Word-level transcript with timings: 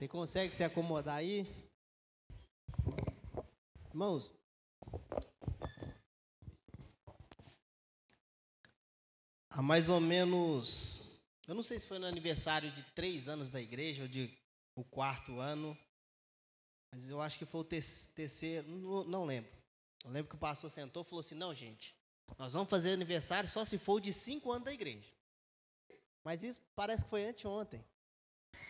Você 0.00 0.08
consegue 0.08 0.54
se 0.54 0.64
acomodar 0.64 1.16
aí? 1.16 1.46
Irmãos, 3.90 4.32
há 9.50 9.60
mais 9.60 9.90
ou 9.90 10.00
menos, 10.00 11.20
eu 11.46 11.54
não 11.54 11.62
sei 11.62 11.78
se 11.78 11.86
foi 11.86 11.98
no 11.98 12.06
aniversário 12.06 12.70
de 12.70 12.82
três 12.94 13.28
anos 13.28 13.50
da 13.50 13.60
igreja 13.60 14.04
ou 14.04 14.08
de 14.08 14.34
o 14.74 14.82
quarto 14.82 15.38
ano, 15.38 15.76
mas 16.90 17.10
eu 17.10 17.20
acho 17.20 17.38
que 17.38 17.44
foi 17.44 17.60
o 17.60 17.64
terceiro, 17.64 18.66
não, 18.66 19.04
não 19.04 19.24
lembro. 19.26 19.52
Eu 20.02 20.12
lembro 20.12 20.30
que 20.30 20.36
o 20.36 20.38
pastor 20.38 20.70
sentou 20.70 21.02
e 21.02 21.04
falou 21.04 21.20
assim: 21.20 21.34
não, 21.34 21.52
gente, 21.52 21.94
nós 22.38 22.54
vamos 22.54 22.70
fazer 22.70 22.92
aniversário 22.92 23.50
só 23.50 23.66
se 23.66 23.76
for 23.76 24.00
de 24.00 24.14
cinco 24.14 24.50
anos 24.50 24.64
da 24.64 24.72
igreja. 24.72 25.12
Mas 26.24 26.42
isso 26.42 26.58
parece 26.74 27.04
que 27.04 27.10
foi 27.10 27.26
anteontem. 27.26 27.84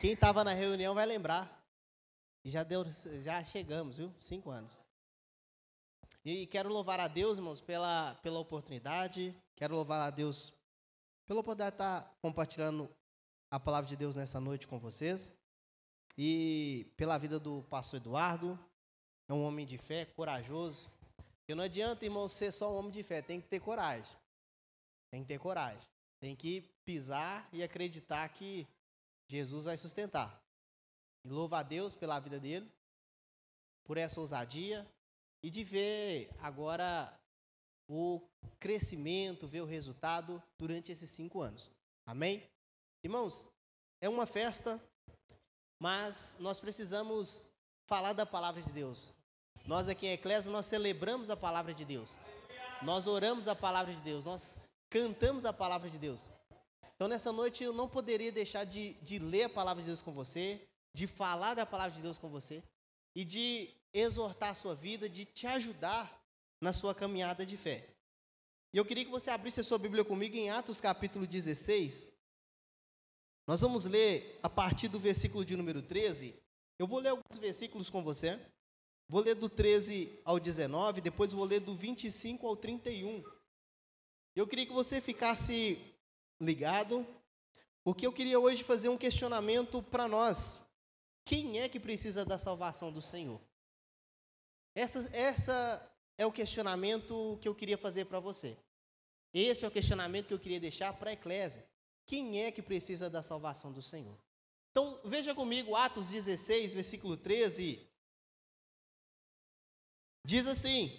Quem 0.01 0.13
estava 0.13 0.43
na 0.43 0.53
reunião 0.53 0.95
vai 0.95 1.07
lembrar. 1.07 1.61
E 2.45 2.51
já 2.51 2.63
deu, 2.63 2.85
já 3.23 3.45
chegamos, 3.45 3.99
viu? 3.99 4.15
Cinco 4.19 4.51
anos. 4.51 4.81
E 6.25 6.47
quero 6.47 6.69
louvar 6.69 7.01
a 7.01 7.09
Deus, 7.09 7.39
irmãos, 7.39 7.61
pela, 7.61 8.15
pela 8.17 8.39
oportunidade. 8.39 9.35
Quero 9.57 9.75
louvar 9.75 10.01
a 10.01 10.11
Deus 10.11 10.53
pela 11.27 11.41
oportunidade 11.41 11.77
de 11.77 11.83
estar 11.83 12.19
compartilhando 12.21 12.91
a 13.51 13.61
palavra 13.61 13.89
de 13.89 13.97
Deus 13.97 14.15
nessa 14.15 14.41
noite 14.41 14.67
com 14.67 14.79
vocês. 14.79 15.33
E 16.17 16.93
pela 16.97 17.19
vida 17.19 17.39
do 17.39 17.63
pastor 17.65 18.01
Eduardo. 18.01 18.59
É 19.29 19.33
um 19.33 19.45
homem 19.45 19.65
de 19.65 19.79
fé, 19.79 20.05
corajoso. 20.05 20.91
Porque 21.39 21.55
não 21.55 21.65
adianta, 21.65 22.05
irmão, 22.05 22.27
ser 22.27 22.53
só 22.53 22.73
um 22.73 22.79
homem 22.79 22.91
de 22.91 23.03
fé. 23.03 23.23
Tem 23.23 23.41
que 23.41 23.49
ter 23.49 23.61
coragem. 23.61 24.17
Tem 25.11 25.23
que 25.23 25.29
ter 25.29 25.39
coragem. 25.39 25.89
Tem 26.21 26.35
que 26.35 26.63
pisar 26.85 27.49
e 27.53 27.63
acreditar 27.63 28.29
que 28.29 28.67
Jesus 29.31 29.67
vai 29.67 29.77
sustentar. 29.77 30.43
E 31.25 31.29
louva 31.29 31.61
a 31.61 31.63
Deus 31.63 31.95
pela 31.95 32.19
vida 32.19 32.41
dele, 32.41 32.69
por 33.85 33.97
essa 33.97 34.19
ousadia 34.19 34.85
e 35.41 35.49
de 35.49 35.63
ver 35.63 36.29
agora 36.41 37.17
o 37.89 38.21
crescimento, 38.59 39.47
ver 39.47 39.61
o 39.61 39.67
resultado 39.67 40.43
durante 40.59 40.91
esses 40.91 41.11
cinco 41.11 41.41
anos. 41.41 41.71
Amém? 42.05 42.43
Irmãos, 43.05 43.45
é 44.01 44.09
uma 44.09 44.27
festa, 44.27 44.83
mas 45.79 46.37
nós 46.41 46.59
precisamos 46.59 47.47
falar 47.87 48.13
da 48.13 48.27
palavra 48.27 48.61
de 48.61 48.73
Deus. 48.73 49.13
Nós 49.65 49.89
aqui 49.89 50.09
em 50.09 50.13
Eclésia, 50.13 50.51
nós 50.51 50.67
celebramos 50.67 51.31
a 51.31 51.37
palavra 51.37 51.73
de 51.73 51.85
Deus. 51.85 52.19
Nós 52.83 53.07
oramos 53.07 53.47
a 53.47 53.55
palavra 53.55 53.95
de 53.95 54.01
Deus. 54.01 54.25
Nós 54.25 54.57
cantamos 54.89 55.45
a 55.45 55.53
palavra 55.53 55.89
de 55.89 55.99
Deus. 55.99 56.29
Então, 57.01 57.09
nessa 57.09 57.33
noite, 57.33 57.65
eu 57.65 57.73
não 57.73 57.89
poderia 57.89 58.31
deixar 58.31 58.65
de, 58.65 58.93
de 59.01 59.19
ler 59.19 59.45
a 59.45 59.49
palavra 59.49 59.83
de 59.83 59.87
Deus 59.87 60.03
com 60.03 60.13
você, 60.13 60.61
de 60.93 61.07
falar 61.07 61.55
da 61.55 61.65
palavra 61.65 61.97
de 61.97 62.03
Deus 62.03 62.19
com 62.19 62.29
você 62.29 62.63
e 63.17 63.25
de 63.25 63.71
exortar 63.95 64.51
a 64.51 64.55
sua 64.55 64.75
vida, 64.75 65.09
de 65.09 65.25
te 65.25 65.47
ajudar 65.47 66.23
na 66.61 66.75
sua 66.75 66.95
caminhada 66.95 67.47
de 67.47 67.57
fé. 67.57 67.89
E 68.75 68.77
eu 68.77 68.85
queria 68.85 69.07
que 69.07 69.11
você 69.11 69.31
abrisse 69.31 69.61
a 69.61 69.65
sua 69.65 69.79
Bíblia 69.79 70.05
comigo 70.05 70.37
em 70.37 70.51
Atos 70.51 70.79
capítulo 70.79 71.27
16. 71.27 72.07
Nós 73.49 73.63
vamos 73.63 73.87
ler 73.87 74.39
a 74.43 74.51
partir 74.51 74.89
do 74.89 75.01
versículo 75.01 75.43
de 75.43 75.57
número 75.57 75.81
13. 75.81 76.35
Eu 76.79 76.87
vou 76.87 76.99
ler 76.99 77.09
alguns 77.09 77.39
versículos 77.39 77.89
com 77.89 78.05
você. 78.05 78.39
Vou 79.09 79.23
ler 79.23 79.37
do 79.37 79.49
13 79.49 80.21
ao 80.23 80.39
19, 80.39 81.01
depois 81.01 81.33
vou 81.33 81.47
ler 81.47 81.61
do 81.61 81.75
25 81.75 82.47
ao 82.47 82.57
31. 82.57 83.25
Eu 84.37 84.47
queria 84.47 84.67
que 84.67 84.73
você 84.75 85.01
ficasse 85.01 85.79
ligado, 86.41 87.07
porque 87.85 88.07
eu 88.07 88.13
queria 88.13 88.39
hoje 88.39 88.65
fazer 88.65 88.89
um 88.89 88.97
questionamento 88.97 89.83
para 89.83 90.09
nós. 90.09 90.61
Quem 91.25 91.61
é 91.61 91.69
que 91.69 91.79
precisa 91.79 92.25
da 92.25 92.39
salvação 92.39 92.91
do 92.91 93.03
Senhor? 93.03 93.41
Essa, 94.75 95.09
essa 95.15 95.95
é 96.17 96.25
o 96.25 96.33
questionamento 96.33 97.39
que 97.41 97.49
eu 97.49 97.55
queria 97.55 97.77
fazer 97.77 98.07
para 98.07 98.21
você. 98.21 98.57
Esse 99.33 99.65
é 99.65 99.69
o 99.69 99.71
questionamento 99.71 100.29
que 100.29 100.35
eu 100.35 100.39
queria 100.39 100.61
deixar 100.61 100.93
para 100.95 101.11
a 101.11 101.13
eclésia. 101.13 101.65
Quem 102.07 102.43
é 102.43 102.51
que 102.51 102.63
precisa 102.63 103.09
da 103.09 103.23
salvação 103.23 103.73
do 103.73 103.83
Senhor? 103.83 104.19
Então, 104.71 105.01
veja 105.05 105.35
comigo 105.35 105.77
Atos 105.77 106.09
16, 106.09 106.75
versículo 106.75 107.17
13. 107.17 107.87
Diz 110.25 110.47
assim: 110.47 110.93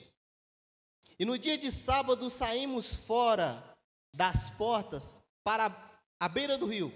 E 1.20 1.26
no 1.26 1.38
dia 1.38 1.58
de 1.58 1.72
sábado 1.72 2.30
saímos 2.30 2.94
fora 2.94 3.78
das 4.14 4.50
portas 4.50 5.18
para 5.44 5.92
a 6.20 6.30
beira 6.30 6.58
do 6.58 6.66
rio, 6.66 6.94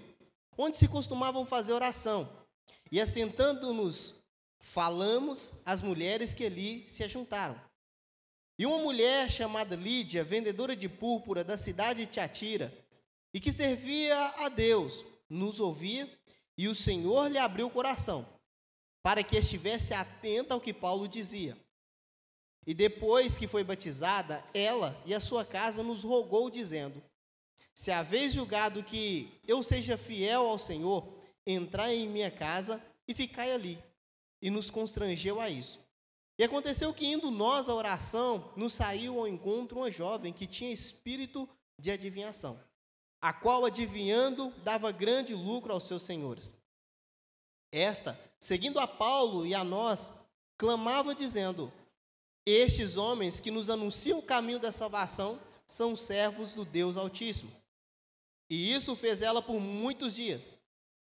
onde 0.56 0.76
se 0.76 0.88
costumavam 0.88 1.44
fazer 1.44 1.72
oração. 1.72 2.28
E 2.90 3.00
assentando-nos, 3.00 4.14
falamos 4.60 5.54
às 5.64 5.82
mulheres 5.82 6.34
que 6.34 6.44
ali 6.46 6.88
se 6.88 7.02
ajuntaram. 7.04 7.60
E 8.58 8.64
uma 8.64 8.78
mulher 8.78 9.30
chamada 9.30 9.76
Lídia, 9.76 10.24
vendedora 10.24 10.74
de 10.74 10.88
púrpura 10.88 11.44
da 11.44 11.58
cidade 11.58 12.06
de 12.06 12.12
Tiatira, 12.12 12.72
e 13.34 13.40
que 13.40 13.52
servia 13.52 14.16
a 14.38 14.48
Deus, 14.48 15.04
nos 15.28 15.60
ouvia, 15.60 16.10
e 16.56 16.68
o 16.68 16.74
Senhor 16.74 17.30
lhe 17.30 17.38
abriu 17.38 17.66
o 17.66 17.70
coração, 17.70 18.26
para 19.02 19.22
que 19.22 19.36
estivesse 19.36 19.92
atenta 19.92 20.54
ao 20.54 20.60
que 20.60 20.72
Paulo 20.72 21.06
dizia. 21.06 21.56
E 22.66 22.72
depois 22.72 23.36
que 23.36 23.46
foi 23.46 23.62
batizada, 23.62 24.42
ela 24.54 25.00
e 25.04 25.14
a 25.14 25.20
sua 25.20 25.44
casa 25.44 25.82
nos 25.82 26.02
rogou, 26.02 26.50
dizendo: 26.50 27.02
se 27.76 27.92
haveis 27.92 28.32
julgado 28.32 28.82
que 28.82 29.30
eu 29.46 29.62
seja 29.62 29.98
fiel 29.98 30.46
ao 30.46 30.58
Senhor, 30.58 31.06
entrai 31.46 31.94
em 31.94 32.08
minha 32.08 32.30
casa 32.30 32.82
e 33.06 33.14
ficai 33.14 33.52
ali. 33.52 33.78
E 34.40 34.48
nos 34.48 34.70
constrangeu 34.70 35.38
a 35.38 35.50
isso. 35.50 35.78
E 36.38 36.44
aconteceu 36.44 36.92
que, 36.94 37.06
indo 37.06 37.30
nós 37.30 37.68
à 37.68 37.74
oração, 37.74 38.50
nos 38.56 38.72
saiu 38.72 39.18
ao 39.18 39.28
encontro 39.28 39.80
uma 39.80 39.90
jovem 39.90 40.32
que 40.32 40.46
tinha 40.46 40.72
espírito 40.72 41.46
de 41.78 41.90
adivinhação, 41.90 42.58
a 43.20 43.34
qual, 43.34 43.66
adivinhando, 43.66 44.50
dava 44.64 44.90
grande 44.90 45.34
lucro 45.34 45.70
aos 45.70 45.84
seus 45.84 46.00
senhores. 46.00 46.54
Esta, 47.70 48.18
seguindo 48.40 48.80
a 48.80 48.86
Paulo 48.86 49.44
e 49.44 49.54
a 49.54 49.62
nós, 49.62 50.10
clamava, 50.56 51.14
dizendo: 51.14 51.70
Estes 52.46 52.96
homens 52.96 53.38
que 53.38 53.50
nos 53.50 53.68
anunciam 53.68 54.18
o 54.18 54.22
caminho 54.22 54.58
da 54.58 54.72
salvação 54.72 55.38
são 55.66 55.94
servos 55.94 56.54
do 56.54 56.64
Deus 56.64 56.96
Altíssimo. 56.96 57.65
E 58.48 58.72
isso 58.72 58.94
fez 58.94 59.22
ela 59.22 59.42
por 59.42 59.60
muitos 59.60 60.14
dias. 60.14 60.54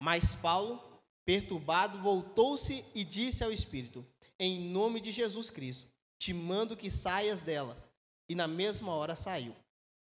Mas 0.02 0.34
Paulo, 0.36 0.82
perturbado, 1.26 2.00
voltou-se 2.00 2.84
e 2.96 3.04
disse 3.04 3.44
ao 3.44 3.52
Espírito: 3.52 4.06
Em 4.40 4.60
nome 4.60 5.00
de 5.00 5.12
Jesus 5.12 5.50
Cristo, 5.50 5.88
te 6.18 6.34
mando 6.34 6.78
que 6.78 6.90
saias 6.90 7.42
dela. 7.42 7.78
E 8.28 8.36
na 8.36 8.48
mesma 8.48 8.94
hora 8.94 9.16
saiu. 9.16 9.56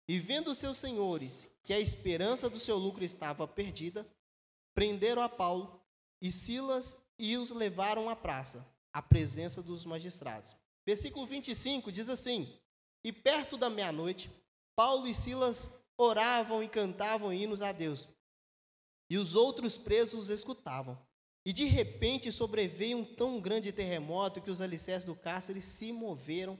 E 0.07 0.17
vendo 0.17 0.55
seus 0.55 0.77
senhores 0.77 1.47
que 1.61 1.73
a 1.73 1.79
esperança 1.79 2.49
do 2.49 2.59
seu 2.59 2.77
lucro 2.77 3.03
estava 3.03 3.47
perdida, 3.47 4.07
prenderam 4.73 5.21
a 5.21 5.29
Paulo 5.29 5.79
e 6.21 6.31
Silas 6.31 6.97
e 7.17 7.37
os 7.37 7.51
levaram 7.51 8.09
à 8.09 8.15
praça, 8.15 8.65
à 8.93 9.01
presença 9.01 9.61
dos 9.61 9.85
magistrados. 9.85 10.55
Versículo 10.85 11.25
25 11.25 11.91
diz 11.91 12.09
assim: 12.09 12.57
E 13.03 13.11
perto 13.11 13.57
da 13.57 13.69
meia-noite, 13.69 14.31
Paulo 14.75 15.07
e 15.07 15.13
Silas 15.13 15.69
oravam 15.99 16.63
e 16.63 16.69
cantavam 16.69 17.33
hinos 17.33 17.61
a 17.61 17.73
Deus. 17.73 18.07
E 19.09 19.17
os 19.17 19.35
outros 19.35 19.77
presos 19.77 20.29
escutavam. 20.29 20.97
E 21.45 21.51
de 21.51 21.65
repente 21.65 22.31
sobreveio 22.31 22.99
um 22.99 23.03
tão 23.03 23.41
grande 23.41 23.71
terremoto 23.71 24.41
que 24.41 24.51
os 24.51 24.61
alicerces 24.61 25.05
do 25.05 25.15
cárcere 25.15 25.61
se 25.61 25.91
moveram 25.91 26.57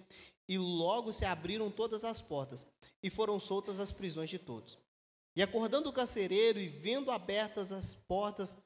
e 0.48 0.58
logo 0.58 1.14
se 1.14 1.26
abriram 1.26 1.72
todas 1.72 2.04
as 2.04 2.22
portas 2.22 2.66
e 3.02 3.10
foram 3.10 3.40
soltas 3.40 3.80
as 3.80 3.92
prisões 3.92 4.30
de 4.30 4.40
todos. 4.40 4.78
E 5.36 5.42
acordando 5.42 5.90
o 5.90 5.94
carcereiro 5.94 6.60
e 6.60 6.68
vendo 6.68 7.12
abertas 7.12 7.72
as 7.72 7.96
portas 7.96 8.58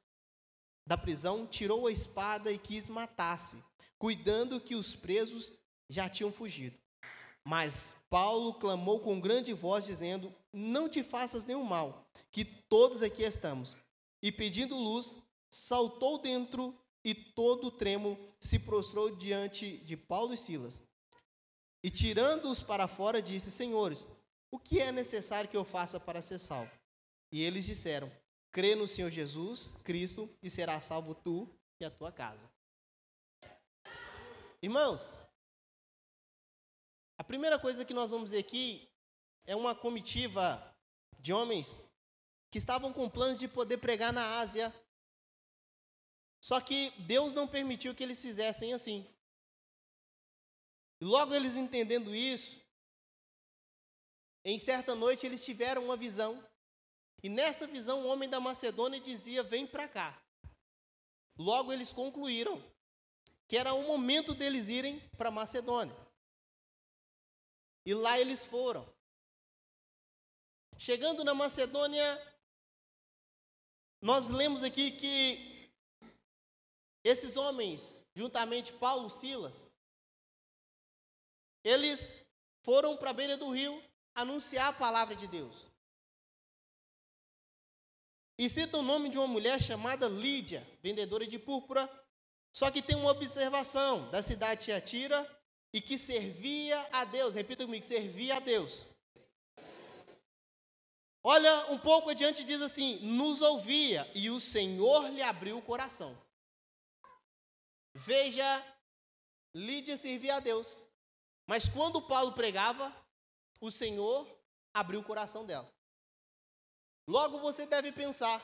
da 0.88 0.98
prisão, 0.98 1.46
tirou 1.46 1.88
a 1.88 1.92
espada 1.92 2.52
e 2.52 2.58
quis 2.58 2.90
matar-se, 2.90 3.58
cuidando 3.98 4.60
que 4.60 4.76
os 4.76 4.96
presos 4.96 5.54
já 5.90 6.10
tinham 6.10 6.32
fugido. 6.32 6.78
Mas 7.46 7.96
Paulo 8.10 8.54
clamou 8.54 9.00
com 9.00 9.20
grande 9.20 9.54
voz, 9.54 9.86
dizendo: 9.86 10.34
Não 10.52 10.88
te 10.88 11.04
faças 11.04 11.46
nenhum 11.46 11.64
mal, 11.64 12.08
que 12.32 12.46
todos 12.46 13.02
aqui 13.02 13.24
estamos. 13.24 13.76
E 14.22 14.32
pedindo 14.32 14.78
luz, 14.78 15.18
saltou 15.50 16.18
dentro 16.18 16.78
e 17.04 17.14
todo 17.14 17.70
tremo 17.70 18.18
se 18.40 18.60
prostrou 18.60 19.16
diante 19.16 19.78
de 19.80 19.98
Paulo 19.98 20.34
e 20.34 20.38
Silas. 20.38 20.82
E 21.84 21.92
tirando-os 21.92 22.64
para 22.64 22.88
fora, 22.88 23.22
disse: 23.22 23.52
Senhores, 23.52 24.08
o 24.50 24.58
que 24.58 24.80
é 24.80 24.92
necessário 24.92 25.50
que 25.50 25.58
eu 25.58 25.66
faça 25.66 26.00
para 26.00 26.22
ser 26.22 26.40
salvo? 26.40 26.72
E 27.32 27.42
eles 27.44 27.66
disseram: 27.66 28.10
Crê 28.52 28.76
no 28.76 28.88
Senhor 28.88 29.10
Jesus 29.10 29.74
Cristo 29.84 30.30
e 30.42 30.50
será 30.50 30.80
salvo 30.80 31.14
tu 31.14 31.50
e 31.80 31.86
a 31.86 31.92
tua 31.92 32.12
casa. 32.12 32.50
Irmãos, 34.62 35.18
a 37.18 37.24
primeira 37.24 37.60
coisa 37.60 37.86
que 37.86 37.94
nós 37.94 38.12
vamos 38.12 38.32
ver 38.32 38.40
aqui 38.40 38.90
é 39.46 39.56
uma 39.56 39.76
comitiva 39.76 40.76
de 41.20 41.32
homens 41.32 41.82
que 42.50 42.58
estavam 42.58 42.92
com 42.94 43.10
planos 43.10 43.38
de 43.38 43.48
poder 43.48 43.78
pregar 43.78 44.14
na 44.14 44.38
Ásia 44.38 44.74
Só 46.40 46.60
que 46.60 46.92
Deus 47.00 47.34
não 47.34 47.48
permitiu 47.48 47.96
que 47.96 48.04
eles 48.04 48.22
fizessem 48.22 48.74
assim. 48.74 49.08
Logo 51.02 51.34
eles 51.34 51.56
entendendo 51.56 52.14
isso, 52.14 52.62
em 54.44 54.60
certa 54.60 54.94
noite 54.94 55.26
eles 55.26 55.44
tiveram 55.44 55.86
uma 55.86 55.96
visão. 55.96 56.42
E 57.22 57.30
nessa 57.30 57.66
visão 57.66 58.02
o 58.02 58.08
homem 58.08 58.30
da 58.30 58.42
Macedônia 58.42 59.00
dizia: 59.00 59.42
Vem 59.42 59.66
para 59.66 59.88
cá. 59.88 60.22
Logo 61.38 61.72
eles 61.72 61.94
concluíram 61.94 62.62
que 63.48 63.58
era 63.58 63.74
o 63.74 63.84
momento 63.84 64.34
deles 64.34 64.68
irem 64.68 65.00
para 65.18 65.32
Macedônia. 65.32 66.03
E 67.86 67.94
lá 67.94 68.20
eles 68.20 68.46
foram. 68.46 68.88
Chegando 70.78 71.24
na 71.24 71.34
Macedônia, 71.34 72.36
nós 74.02 74.30
lemos 74.30 74.64
aqui 74.64 74.92
que 74.92 75.72
esses 77.04 77.36
homens, 77.38 78.06
juntamente 78.16 78.74
Paulo, 78.74 79.10
Silas, 79.10 79.68
eles 81.64 82.12
foram 82.64 82.98
para 82.98 83.10
a 83.12 83.14
beira 83.14 83.38
do 83.38 83.50
rio 83.50 83.82
anunciar 84.16 84.70
a 84.70 84.74
palavra 84.74 85.16
de 85.16 85.28
Deus. 85.28 85.70
E 88.38 88.50
cita 88.50 88.78
o 88.78 88.82
nome 88.82 89.10
de 89.10 89.18
uma 89.18 89.28
mulher 89.28 89.62
chamada 89.62 90.08
Lídia, 90.08 90.68
vendedora 90.82 91.26
de 91.28 91.38
púrpura. 91.38 91.90
Só 92.52 92.72
que 92.72 92.82
tem 92.82 92.96
uma 92.96 93.12
observação 93.12 94.10
da 94.12 94.22
cidade 94.22 94.62
de 94.62 94.66
Tiatira 94.66 95.43
e 95.74 95.82
que 95.82 95.98
servia 95.98 96.80
a 96.92 97.04
Deus. 97.04 97.34
Repita 97.34 97.66
comigo, 97.66 97.84
servia 97.84 98.38
a 98.38 98.40
Deus. 98.40 98.86
Olha 101.26 101.72
um 101.72 101.80
pouco 101.80 102.10
adiante 102.10 102.44
diz 102.44 102.62
assim: 102.62 103.00
nos 103.00 103.42
ouvia 103.42 104.10
e 104.14 104.30
o 104.30 104.40
Senhor 104.40 105.10
lhe 105.10 105.22
abriu 105.22 105.58
o 105.58 105.62
coração. 105.62 106.16
Veja, 107.96 108.46
Lídia 109.56 109.98
servia 109.98 110.36
a 110.36 110.40
Deus. 110.40 110.82
Mas 111.48 111.68
quando 111.68 112.02
Paulo 112.02 112.34
pregava, 112.34 112.94
o 113.60 113.72
Senhor 113.72 114.28
abriu 114.74 115.00
o 115.00 115.04
coração 115.04 115.46
dela. 115.46 115.70
Logo 117.08 117.40
você 117.40 117.66
deve 117.66 117.92
pensar: 117.92 118.42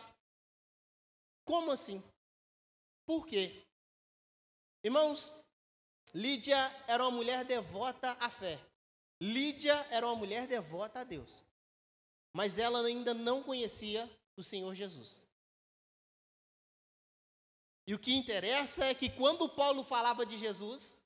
como 1.46 1.72
assim? 1.72 2.02
Por 3.06 3.26
quê? 3.26 3.66
Irmãos, 4.84 5.34
Lídia 6.14 6.58
era 6.88 7.04
uma 7.04 7.12
mulher 7.12 7.46
devota 7.46 8.12
à 8.20 8.30
fé. 8.30 8.60
Lídia 9.22 9.76
era 9.92 10.08
uma 10.08 10.16
mulher 10.16 10.48
devota 10.48 11.02
a 11.02 11.04
Deus. 11.04 11.44
Mas 12.34 12.58
ela 12.58 12.86
ainda 12.86 13.14
não 13.14 13.44
conhecia 13.44 14.10
o 14.36 14.44
Senhor 14.44 14.74
Jesus. 14.74 15.24
E 17.86 17.94
o 17.94 18.00
que 18.00 18.14
interessa 18.14 18.86
é 18.86 18.94
que 18.94 19.10
quando 19.10 19.50
Paulo 19.50 19.84
falava 19.84 20.26
de 20.26 20.38
Jesus, 20.38 21.00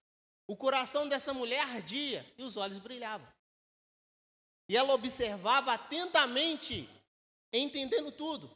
o 0.46 0.56
coração 0.56 1.08
dessa 1.08 1.34
mulher 1.34 1.62
ardia 1.62 2.26
e 2.38 2.44
os 2.44 2.58
olhos 2.58 2.78
brilhavam. 2.78 3.28
E 4.68 4.76
ela 4.76 4.94
observava 4.94 5.74
atentamente, 5.74 6.90
entendendo 7.52 8.12
tudo. 8.12 8.52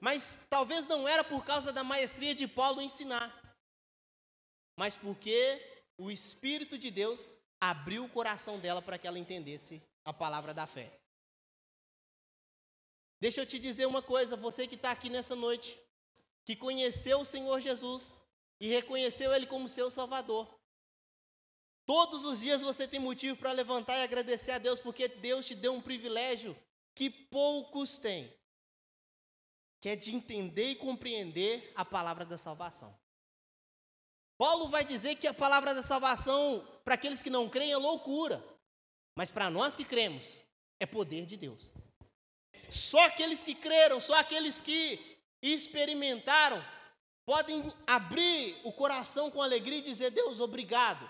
Mas 0.00 0.38
talvez 0.50 0.86
não 0.86 1.06
era 1.06 1.24
por 1.24 1.44
causa 1.44 1.72
da 1.72 1.84
maestria 1.84 2.34
de 2.34 2.46
Paulo 2.46 2.80
ensinar, 2.80 3.32
mas 4.76 4.96
porque 4.96 5.60
o 5.96 6.10
Espírito 6.10 6.76
de 6.76 6.90
Deus 6.90 7.32
abriu 7.60 8.04
o 8.04 8.08
coração 8.08 8.58
dela 8.58 8.82
para 8.82 8.98
que 8.98 9.06
ela 9.06 9.18
entendesse 9.18 9.82
a 10.04 10.12
palavra 10.12 10.52
da 10.52 10.66
fé. 10.66 11.00
Deixa 13.20 13.40
eu 13.40 13.46
te 13.46 13.58
dizer 13.58 13.86
uma 13.86 14.02
coisa, 14.02 14.36
você 14.36 14.66
que 14.66 14.74
está 14.74 14.90
aqui 14.90 15.08
nessa 15.08 15.34
noite, 15.34 15.78
que 16.44 16.54
conheceu 16.54 17.20
o 17.20 17.24
Senhor 17.24 17.60
Jesus 17.60 18.20
e 18.60 18.68
reconheceu 18.68 19.32
Ele 19.32 19.46
como 19.46 19.68
seu 19.68 19.90
Salvador. 19.90 20.52
Todos 21.86 22.24
os 22.24 22.40
dias 22.40 22.62
você 22.62 22.88
tem 22.88 23.00
motivo 23.00 23.36
para 23.36 23.52
levantar 23.52 23.98
e 23.98 24.02
agradecer 24.02 24.52
a 24.52 24.58
Deus, 24.58 24.80
porque 24.80 25.08
Deus 25.08 25.46
te 25.46 25.54
deu 25.54 25.72
um 25.72 25.80
privilégio 25.80 26.56
que 26.94 27.10
poucos 27.10 27.98
têm, 27.98 28.32
que 29.80 29.88
é 29.88 29.96
de 29.96 30.14
entender 30.14 30.70
e 30.70 30.76
compreender 30.76 31.72
a 31.74 31.84
palavra 31.84 32.24
da 32.24 32.38
salvação. 32.38 32.94
Paulo 34.36 34.68
vai 34.68 34.84
dizer 34.84 35.16
que 35.16 35.26
a 35.26 35.34
palavra 35.34 35.74
da 35.74 35.82
salvação, 35.82 36.66
para 36.84 36.94
aqueles 36.94 37.22
que 37.22 37.30
não 37.30 37.48
creem, 37.48 37.72
é 37.72 37.76
loucura, 37.76 38.44
mas 39.16 39.30
para 39.30 39.50
nós 39.50 39.76
que 39.76 39.84
cremos, 39.84 40.38
é 40.80 40.86
poder 40.86 41.24
de 41.24 41.36
Deus. 41.36 41.72
Só 42.68 43.00
aqueles 43.04 43.42
que 43.42 43.54
creram, 43.54 44.00
só 44.00 44.14
aqueles 44.14 44.60
que 44.60 45.18
experimentaram, 45.42 46.62
podem 47.26 47.62
abrir 47.86 48.56
o 48.64 48.72
coração 48.72 49.30
com 49.30 49.40
alegria 49.40 49.78
e 49.78 49.82
dizer: 49.82 50.10
Deus, 50.10 50.40
obrigado, 50.40 51.08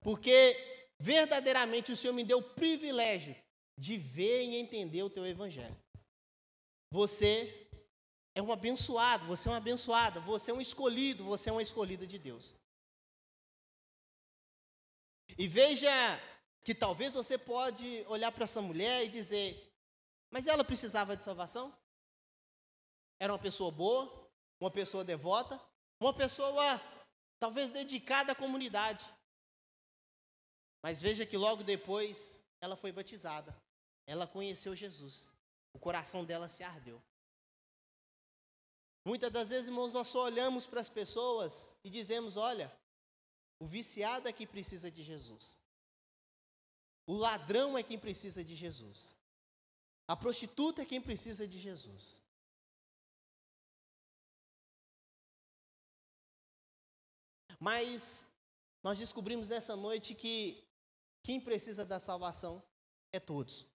porque 0.00 0.56
verdadeiramente 0.98 1.92
o 1.92 1.96
Senhor 1.96 2.12
me 2.12 2.24
deu 2.24 2.38
o 2.38 2.42
privilégio 2.42 3.36
de 3.78 3.96
ver 3.96 4.44
e 4.44 4.56
entender 4.56 5.02
o 5.02 5.10
teu 5.10 5.26
evangelho. 5.26 5.76
Você 6.92 7.68
é 8.34 8.42
um 8.42 8.52
abençoado, 8.52 9.26
você 9.26 9.48
é 9.48 9.52
uma 9.52 9.58
abençoada, 9.58 10.20
você 10.20 10.50
é 10.50 10.54
um 10.54 10.60
escolhido, 10.60 11.24
você 11.24 11.50
é 11.50 11.52
uma 11.52 11.62
escolhida 11.62 12.06
de 12.06 12.18
Deus. 12.18 12.54
E 15.38 15.48
veja 15.48 15.90
que 16.62 16.74
talvez 16.74 17.14
você 17.14 17.36
pode 17.36 18.04
olhar 18.08 18.32
para 18.32 18.44
essa 18.44 18.60
mulher 18.60 19.04
e 19.04 19.08
dizer: 19.08 19.72
"Mas 20.30 20.46
ela 20.46 20.64
precisava 20.64 21.16
de 21.16 21.24
salvação? 21.24 21.76
Era 23.18 23.32
uma 23.32 23.38
pessoa 23.38 23.70
boa, 23.70 24.30
uma 24.60 24.70
pessoa 24.70 25.04
devota, 25.04 25.60
uma 26.00 26.12
pessoa 26.12 26.80
talvez 27.38 27.70
dedicada 27.70 28.32
à 28.32 28.34
comunidade. 28.34 29.04
Mas 30.82 31.00
veja 31.00 31.24
que 31.24 31.36
logo 31.36 31.62
depois 31.62 32.40
ela 32.60 32.76
foi 32.76 32.92
batizada. 32.92 33.56
Ela 34.06 34.26
conheceu 34.26 34.74
Jesus. 34.76 35.30
O 35.72 35.78
coração 35.78 36.24
dela 36.24 36.48
se 36.48 36.62
ardeu. 36.62 37.02
Muitas 39.04 39.30
das 39.30 39.50
vezes, 39.50 39.68
irmãos, 39.68 39.92
nós 39.92 40.08
só 40.08 40.24
olhamos 40.24 40.66
para 40.66 40.80
as 40.80 40.88
pessoas 40.88 41.74
e 41.84 41.90
dizemos: 41.90 42.36
olha, 42.36 42.70
o 43.58 43.66
viciado 43.66 44.28
é 44.28 44.32
quem 44.32 44.46
precisa 44.46 44.90
de 44.90 45.02
Jesus. 45.02 45.58
O 47.06 47.14
ladrão 47.14 47.76
é 47.76 47.82
quem 47.82 47.98
precisa 47.98 48.42
de 48.42 48.54
Jesus. 48.54 49.16
A 50.06 50.16
prostituta 50.16 50.82
é 50.82 50.86
quem 50.86 51.00
precisa 51.00 51.46
de 51.46 51.58
Jesus. 51.58 52.22
Mas 57.58 58.26
nós 58.82 58.98
descobrimos 58.98 59.48
nessa 59.48 59.74
noite 59.76 60.14
que 60.14 60.62
quem 61.22 61.40
precisa 61.40 61.84
da 61.84 61.98
salvação 61.98 62.62
é 63.12 63.18
todos. 63.18 63.66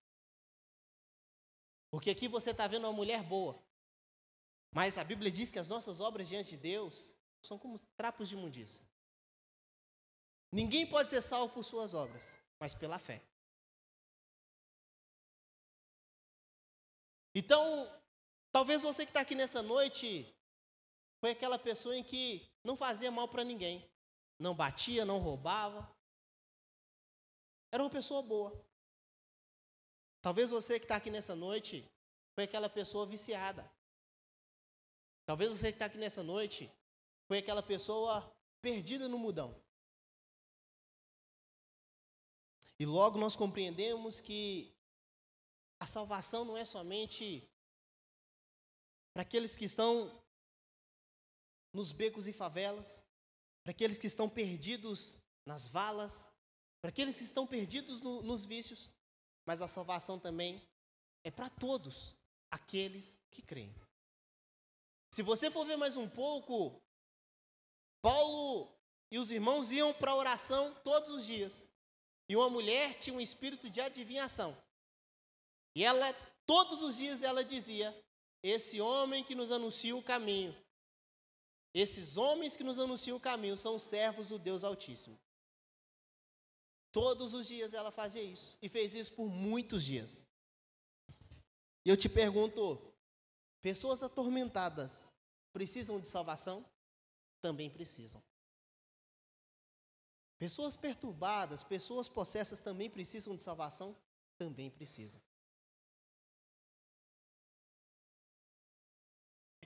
Porque 1.89 2.11
aqui 2.11 2.27
você 2.27 2.51
está 2.51 2.67
vendo 2.67 2.85
uma 2.85 2.93
mulher 2.93 3.23
boa. 3.23 3.59
Mas 4.71 4.97
a 4.97 5.03
Bíblia 5.03 5.31
diz 5.31 5.49
que 5.49 5.57
as 5.57 5.69
nossas 5.69 5.99
obras 5.99 6.27
diante 6.27 6.51
de 6.51 6.57
Deus 6.57 7.11
são 7.41 7.57
como 7.57 7.79
trapos 7.97 8.29
de 8.29 8.35
imundícia. 8.35 8.87
Ninguém 10.51 10.87
pode 10.87 11.09
ser 11.09 11.21
salvo 11.21 11.53
por 11.53 11.63
suas 11.63 11.93
obras, 11.93 12.37
mas 12.59 12.73
pela 12.73 12.97
fé. 12.97 13.21
Então, 17.35 17.87
talvez 18.51 18.81
você 18.81 19.05
que 19.05 19.11
está 19.11 19.21
aqui 19.21 19.35
nessa 19.35 19.61
noite 19.61 20.25
foi 21.21 21.31
aquela 21.31 21.59
pessoa 21.59 21.95
em 21.95 22.03
que 22.03 22.49
não 22.63 22.75
fazia 22.75 23.11
mal 23.11 23.27
para 23.27 23.43
ninguém, 23.43 23.87
não 24.39 24.55
batia, 24.55 25.05
não 25.05 25.19
roubava, 25.19 25.87
era 27.71 27.83
uma 27.83 27.89
pessoa 27.89 28.21
boa. 28.21 28.51
Talvez 30.21 30.49
você 30.49 30.79
que 30.79 30.85
está 30.85 30.95
aqui 30.95 31.11
nessa 31.11 31.35
noite 31.35 31.85
foi 32.35 32.45
aquela 32.45 32.69
pessoa 32.69 33.05
viciada. 33.05 33.69
Talvez 35.25 35.51
você 35.51 35.67
que 35.67 35.75
está 35.75 35.85
aqui 35.85 35.97
nessa 35.97 36.23
noite 36.23 36.71
foi 37.27 37.37
aquela 37.37 37.61
pessoa 37.61 38.35
perdida 38.61 39.07
no 39.07 39.19
mudão. 39.19 39.55
E 42.79 42.85
logo 42.85 43.19
nós 43.19 43.35
compreendemos 43.35 44.21
que 44.21 44.73
a 45.79 45.85
salvação 45.85 46.45
não 46.45 46.57
é 46.57 46.63
somente 46.63 47.47
para 49.13 49.23
aqueles 49.23 49.55
que 49.55 49.65
estão 49.65 50.23
nos 51.73 51.91
becos 51.91 52.25
e 52.25 52.33
favelas, 52.33 53.03
para 53.63 53.71
aqueles 53.71 53.97
que 53.97 54.07
estão 54.07 54.29
perdidos 54.29 55.19
nas 55.45 55.67
valas, 55.67 56.29
para 56.81 56.89
aqueles 56.89 57.17
que 57.17 57.23
estão 57.23 57.45
perdidos 57.45 57.99
no, 58.01 58.21
nos 58.21 58.45
vícios, 58.45 58.89
mas 59.45 59.61
a 59.61 59.67
salvação 59.67 60.17
também 60.17 60.65
é 61.23 61.29
para 61.29 61.49
todos 61.49 62.15
aqueles 62.49 63.13
que 63.29 63.41
creem. 63.41 63.75
Se 65.11 65.21
você 65.21 65.51
for 65.51 65.65
ver 65.65 65.75
mais 65.75 65.97
um 65.97 66.07
pouco, 66.07 66.81
Paulo 68.01 68.73
e 69.11 69.17
os 69.17 69.31
irmãos 69.31 69.71
iam 69.71 69.93
para 69.93 70.11
a 70.11 70.15
oração 70.15 70.73
todos 70.83 71.09
os 71.09 71.25
dias. 71.25 71.65
E 72.29 72.35
uma 72.35 72.49
mulher 72.49 72.93
tinha 72.97 73.15
um 73.15 73.19
espírito 73.19 73.69
de 73.69 73.81
adivinhação. 73.81 74.55
E 75.75 75.83
ela, 75.83 76.13
todos 76.45 76.83
os 76.83 76.95
dias, 76.95 77.23
ela 77.23 77.43
dizia: 77.43 77.93
Esse 78.43 78.79
homem 78.79 79.23
que 79.23 79.33
nos 79.33 79.51
anuncia 79.51 79.95
o 79.95 80.03
caminho, 80.03 80.55
Esses 81.73 82.17
homens 82.17 82.57
que 82.57 82.63
nos 82.63 82.79
anunciam 82.79 83.17
o 83.17 83.19
caminho 83.19 83.57
são 83.57 83.77
servos 83.77 84.29
do 84.29 84.39
Deus 84.39 84.63
Altíssimo. 84.63 85.19
Todos 86.91 87.33
os 87.35 87.47
dias 87.47 87.73
ela 87.73 87.91
fazia 87.91 88.23
isso. 88.23 88.57
E 88.61 88.67
fez 88.67 88.95
isso 88.95 89.13
por 89.13 89.29
muitos 89.29 89.83
dias. 89.83 90.21
E 91.85 91.89
eu 91.89 91.95
te 91.95 92.09
pergunto: 92.09 92.81
pessoas 93.61 94.01
atormentadas 94.01 95.11
precisam 95.53 95.99
de 95.99 96.07
salvação? 96.07 96.65
Também 97.41 97.69
precisam. 97.69 98.21
Pessoas 100.39 100.77
perturbadas, 100.77 101.63
pessoas 101.63 102.07
possessas 102.07 102.61
também 102.61 102.89
precisam 102.89 103.35
de 103.35 103.43
salvação? 103.43 103.95
Também 104.37 104.71
precisam. 104.71 105.21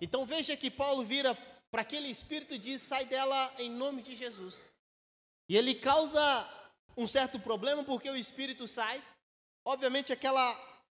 Então 0.02 0.26
veja 0.26 0.58
que 0.58 0.72
Paulo 0.72 1.06
vira 1.06 1.36
para 1.72 1.84
aquele 1.84 2.08
espírito 2.08 2.56
e 2.56 2.58
diz: 2.58 2.82
sai 2.82 3.06
dela 3.06 3.54
em 3.60 3.70
nome 3.70 4.02
de 4.02 4.16
Jesus. 4.16 4.66
E 5.48 5.56
ele 5.56 5.76
causa 5.76 6.22
um 6.98 7.06
certo 7.06 7.40
problema 7.40 7.84
porque 7.84 8.10
o 8.10 8.16
espírito 8.16 8.68
sai. 8.68 9.04
Obviamente, 9.64 10.12
aquela, 10.12 10.44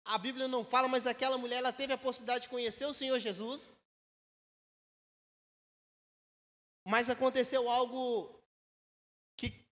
a 0.03 0.17
Bíblia 0.17 0.47
não 0.47 0.65
fala, 0.65 0.89
mas 0.89 1.07
aquela 1.07 1.37
mulher 1.37 1.57
ela 1.57 1.71
teve 1.71 1.93
a 1.93 1.97
possibilidade 1.97 2.43
de 2.43 2.49
conhecer 2.49 2.85
o 2.85 2.93
Senhor 2.93 3.17
Jesus. 3.17 3.73
Mas 6.85 7.09
aconteceu 7.09 7.69
algo 7.69 8.38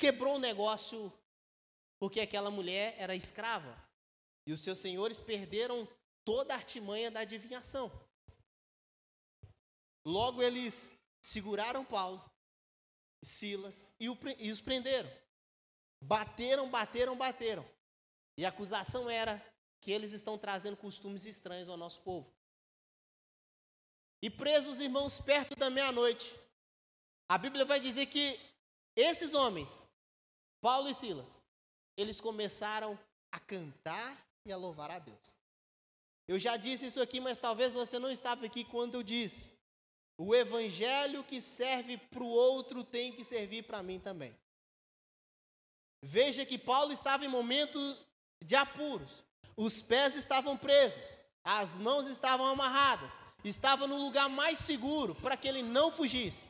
quebrou 0.01 0.37
o 0.37 0.39
negócio, 0.39 1.13
porque 1.99 2.19
aquela 2.19 2.49
mulher 2.49 2.95
era 2.97 3.15
escrava. 3.15 3.77
E 4.47 4.51
os 4.51 4.61
seus 4.61 4.79
senhores 4.79 5.19
perderam 5.19 5.87
toda 6.25 6.55
a 6.55 6.57
artimanha 6.57 7.11
da 7.11 7.19
adivinhação. 7.19 7.91
Logo 10.03 10.41
eles 10.41 10.97
seguraram 11.21 11.85
Paulo, 11.85 12.19
Silas 13.23 13.91
e, 13.99 14.09
os 14.09 14.59
prenderam. 14.59 15.09
Bateram, 16.03 16.67
bateram, 16.67 17.15
bateram. 17.15 17.63
E 18.35 18.43
a 18.43 18.49
acusação 18.49 19.07
era 19.07 19.39
que 19.79 19.91
eles 19.91 20.13
estão 20.13 20.35
trazendo 20.35 20.75
costumes 20.75 21.25
estranhos 21.25 21.69
ao 21.69 21.77
nosso 21.77 22.01
povo. 22.01 22.33
E 24.23 24.31
presos, 24.31 24.79
irmãos, 24.79 25.19
perto 25.19 25.55
da 25.55 25.69
meia-noite, 25.69 26.35
a 27.29 27.37
Bíblia 27.37 27.65
vai 27.65 27.79
dizer 27.79 28.07
que 28.07 28.39
esses 28.95 29.33
homens, 29.33 29.81
Paulo 30.61 30.87
e 30.87 30.93
Silas, 30.93 31.37
eles 31.97 32.21
começaram 32.21 32.97
a 33.31 33.39
cantar 33.39 34.15
e 34.45 34.51
a 34.51 34.57
louvar 34.57 34.91
a 34.91 34.99
Deus. 34.99 35.35
Eu 36.27 36.39
já 36.39 36.55
disse 36.55 36.85
isso 36.85 37.01
aqui, 37.01 37.19
mas 37.19 37.39
talvez 37.39 37.73
você 37.73 37.99
não 37.99 38.11
estava 38.11 38.45
aqui 38.45 38.63
quando 38.63 38.95
eu 38.95 39.03
disse. 39.03 39.51
O 40.17 40.35
evangelho 40.35 41.23
que 41.23 41.41
serve 41.41 41.97
para 41.97 42.23
o 42.23 42.29
outro 42.29 42.83
tem 42.83 43.11
que 43.11 43.23
servir 43.23 43.63
para 43.63 43.81
mim 43.81 43.99
também. 43.99 44.37
Veja 46.03 46.45
que 46.45 46.57
Paulo 46.57 46.93
estava 46.93 47.25
em 47.25 47.27
momento 47.27 47.79
de 48.43 48.55
apuros. 48.55 49.23
Os 49.57 49.81
pés 49.81 50.15
estavam 50.15 50.57
presos, 50.57 51.17
as 51.43 51.77
mãos 51.77 52.07
estavam 52.07 52.45
amarradas, 52.45 53.19
estava 53.43 53.85
no 53.87 53.97
lugar 53.97 54.29
mais 54.29 54.59
seguro 54.59 55.15
para 55.15 55.35
que 55.35 55.47
ele 55.47 55.61
não 55.61 55.91
fugisse. 55.91 56.49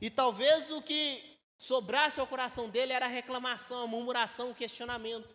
E 0.00 0.10
talvez 0.10 0.70
o 0.70 0.82
que 0.82 1.31
sobrasse 1.62 2.18
ao 2.18 2.26
coração 2.26 2.68
dele 2.68 2.92
era 2.92 3.06
reclamação, 3.06 3.86
murmuração, 3.86 4.52
questionamento. 4.52 5.32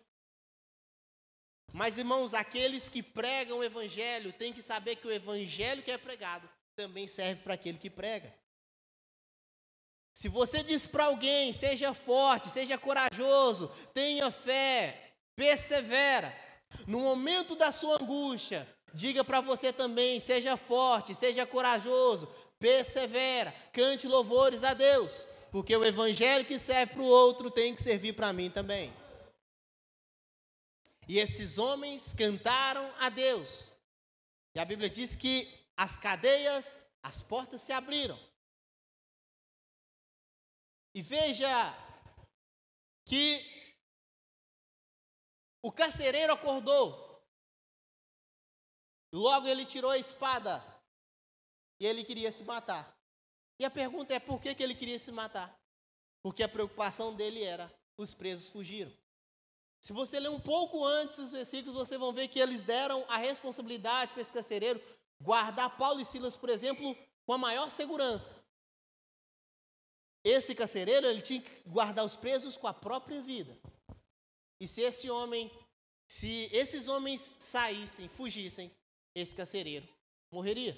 Mas, 1.72 1.96
irmãos, 1.96 2.34
aqueles 2.34 2.90
que 2.90 3.02
pregam 3.02 3.58
o 3.58 3.64
Evangelho 3.64 4.30
têm 4.34 4.52
que 4.52 4.60
saber 4.60 4.96
que 4.96 5.06
o 5.06 5.10
Evangelho 5.10 5.82
que 5.82 5.90
é 5.90 5.96
pregado 5.96 6.46
também 6.76 7.06
serve 7.08 7.40
para 7.42 7.54
aquele 7.54 7.78
que 7.78 7.88
prega. 7.88 8.32
Se 10.12 10.28
você 10.28 10.62
diz 10.62 10.86
para 10.86 11.04
alguém, 11.04 11.54
seja 11.54 11.94
forte, 11.94 12.50
seja 12.50 12.76
corajoso, 12.76 13.68
tenha 13.94 14.30
fé, 14.30 15.14
persevera, 15.34 16.30
no 16.86 17.00
momento 17.00 17.56
da 17.56 17.72
sua 17.72 17.94
angústia, 18.02 18.68
diga 18.92 19.24
para 19.24 19.40
você 19.40 19.72
também, 19.72 20.20
seja 20.20 20.58
forte, 20.58 21.14
seja 21.14 21.46
corajoso, 21.46 22.28
persevera, 22.58 23.54
cante 23.72 24.06
louvores 24.06 24.62
a 24.62 24.74
Deus, 24.74 25.26
porque 25.50 25.74
o 25.76 25.84
evangelho 25.84 26.44
que 26.46 26.58
serve 26.58 26.94
para 26.94 27.02
o 27.02 27.06
outro 27.06 27.50
tem 27.50 27.74
que 27.74 27.82
servir 27.82 28.14
para 28.14 28.32
mim 28.32 28.50
também. 28.50 28.92
E 31.08 31.18
esses 31.18 31.56
homens 31.58 32.12
cantaram 32.12 32.84
a 32.98 33.08
Deus. 33.08 33.72
E 34.54 34.60
a 34.60 34.64
Bíblia 34.64 34.90
diz 34.90 35.16
que 35.16 35.48
as 35.76 35.96
cadeias, 35.96 36.76
as 37.02 37.22
portas 37.22 37.62
se 37.62 37.72
abriram. 37.72 38.18
E 40.94 41.00
veja 41.00 41.48
que 43.06 43.40
o 45.62 45.72
carcereiro 45.72 46.32
acordou. 46.32 47.06
Logo 49.12 49.46
ele 49.46 49.64
tirou 49.64 49.90
a 49.90 49.98
espada 49.98 50.62
e 51.80 51.86
ele 51.86 52.04
queria 52.04 52.30
se 52.30 52.44
matar. 52.44 52.97
E 53.58 53.64
a 53.64 53.70
pergunta 53.70 54.14
é 54.14 54.18
por 54.18 54.40
que, 54.40 54.54
que 54.54 54.62
ele 54.62 54.74
queria 54.74 54.98
se 54.98 55.10
matar? 55.10 55.58
Porque 56.22 56.42
a 56.42 56.48
preocupação 56.48 57.14
dele 57.14 57.42
era: 57.42 57.72
os 57.96 58.14
presos 58.14 58.48
fugiram. 58.48 58.92
Se 59.80 59.92
você 59.92 60.18
ler 60.18 60.30
um 60.30 60.40
pouco 60.40 60.84
antes 60.84 61.18
os 61.18 61.32
versículos, 61.32 61.76
você 61.76 61.96
vão 61.96 62.12
ver 62.12 62.28
que 62.28 62.40
eles 62.40 62.62
deram 62.62 63.04
a 63.08 63.16
responsabilidade 63.16 64.12
para 64.12 64.22
esse 64.22 64.32
carcereiro 64.32 64.80
guardar 65.20 65.76
Paulo 65.76 66.00
e 66.00 66.04
Silas, 66.04 66.36
por 66.36 66.48
exemplo, 66.48 66.96
com 67.24 67.32
a 67.32 67.38
maior 67.38 67.70
segurança. 67.70 68.34
Esse 70.24 70.54
carcereiro, 70.54 71.06
ele 71.06 71.22
tinha 71.22 71.40
que 71.40 71.68
guardar 71.68 72.04
os 72.04 72.16
presos 72.16 72.56
com 72.56 72.66
a 72.66 72.74
própria 72.74 73.22
vida. 73.22 73.56
E 74.60 74.66
se 74.66 74.82
esse 74.82 75.08
homem, 75.08 75.50
se 76.08 76.48
esses 76.52 76.88
homens 76.88 77.34
saíssem, 77.38 78.08
fugissem, 78.08 78.70
esse 79.14 79.34
carcereiro 79.34 79.88
morreria. 80.30 80.76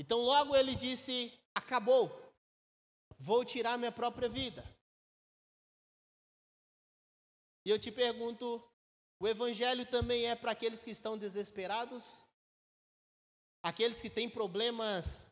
Então 0.00 0.18
logo 0.18 0.56
ele 0.56 0.74
disse: 0.74 1.30
acabou, 1.54 2.10
vou 3.18 3.44
tirar 3.44 3.76
minha 3.76 3.92
própria 3.92 4.30
vida. 4.30 4.64
E 7.66 7.70
eu 7.70 7.78
te 7.78 7.92
pergunto: 7.92 8.66
o 9.18 9.28
Evangelho 9.28 9.84
também 9.84 10.26
é 10.26 10.34
para 10.34 10.52
aqueles 10.52 10.82
que 10.82 10.90
estão 10.90 11.18
desesperados? 11.18 12.24
Aqueles 13.62 14.00
que 14.00 14.08
têm 14.08 14.30
problemas, 14.30 15.30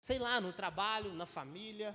sei 0.00 0.18
lá, 0.18 0.40
no 0.40 0.50
trabalho, 0.50 1.12
na 1.12 1.26
família? 1.26 1.92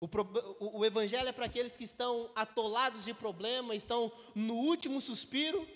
O, 0.00 0.06
o, 0.06 0.78
o 0.78 0.84
Evangelho 0.86 1.28
é 1.28 1.32
para 1.32 1.44
aqueles 1.44 1.76
que 1.76 1.84
estão 1.84 2.32
atolados 2.34 3.04
de 3.04 3.12
problema, 3.12 3.74
estão 3.74 4.10
no 4.34 4.54
último 4.54 5.02
suspiro? 5.02 5.68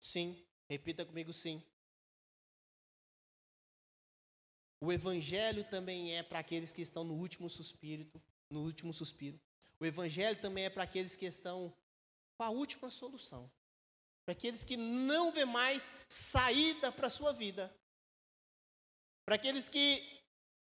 Sim, 0.00 0.44
repita 0.68 1.06
comigo: 1.06 1.32
sim. 1.32 1.64
O 4.80 4.92
Evangelho 4.92 5.64
também 5.64 6.14
é 6.14 6.22
para 6.22 6.38
aqueles 6.38 6.72
que 6.72 6.82
estão 6.82 7.04
no 7.04 7.14
último 7.14 7.48
suspiro, 7.48 8.06
no 8.50 8.62
último 8.62 8.92
suspiro. 8.92 9.40
O 9.80 9.86
Evangelho 9.86 10.40
também 10.40 10.64
é 10.64 10.70
para 10.70 10.82
aqueles 10.82 11.16
que 11.16 11.26
estão 11.26 11.74
com 12.36 12.42
a 12.42 12.50
última 12.50 12.90
solução. 12.90 13.50
Para 14.24 14.32
aqueles 14.32 14.64
que 14.64 14.76
não 14.76 15.30
vê 15.30 15.44
mais 15.44 15.92
saída 16.08 16.90
para 16.90 17.06
a 17.06 17.10
sua 17.10 17.32
vida. 17.32 17.74
Para 19.24 19.36
aqueles 19.36 19.68
que 19.68 20.02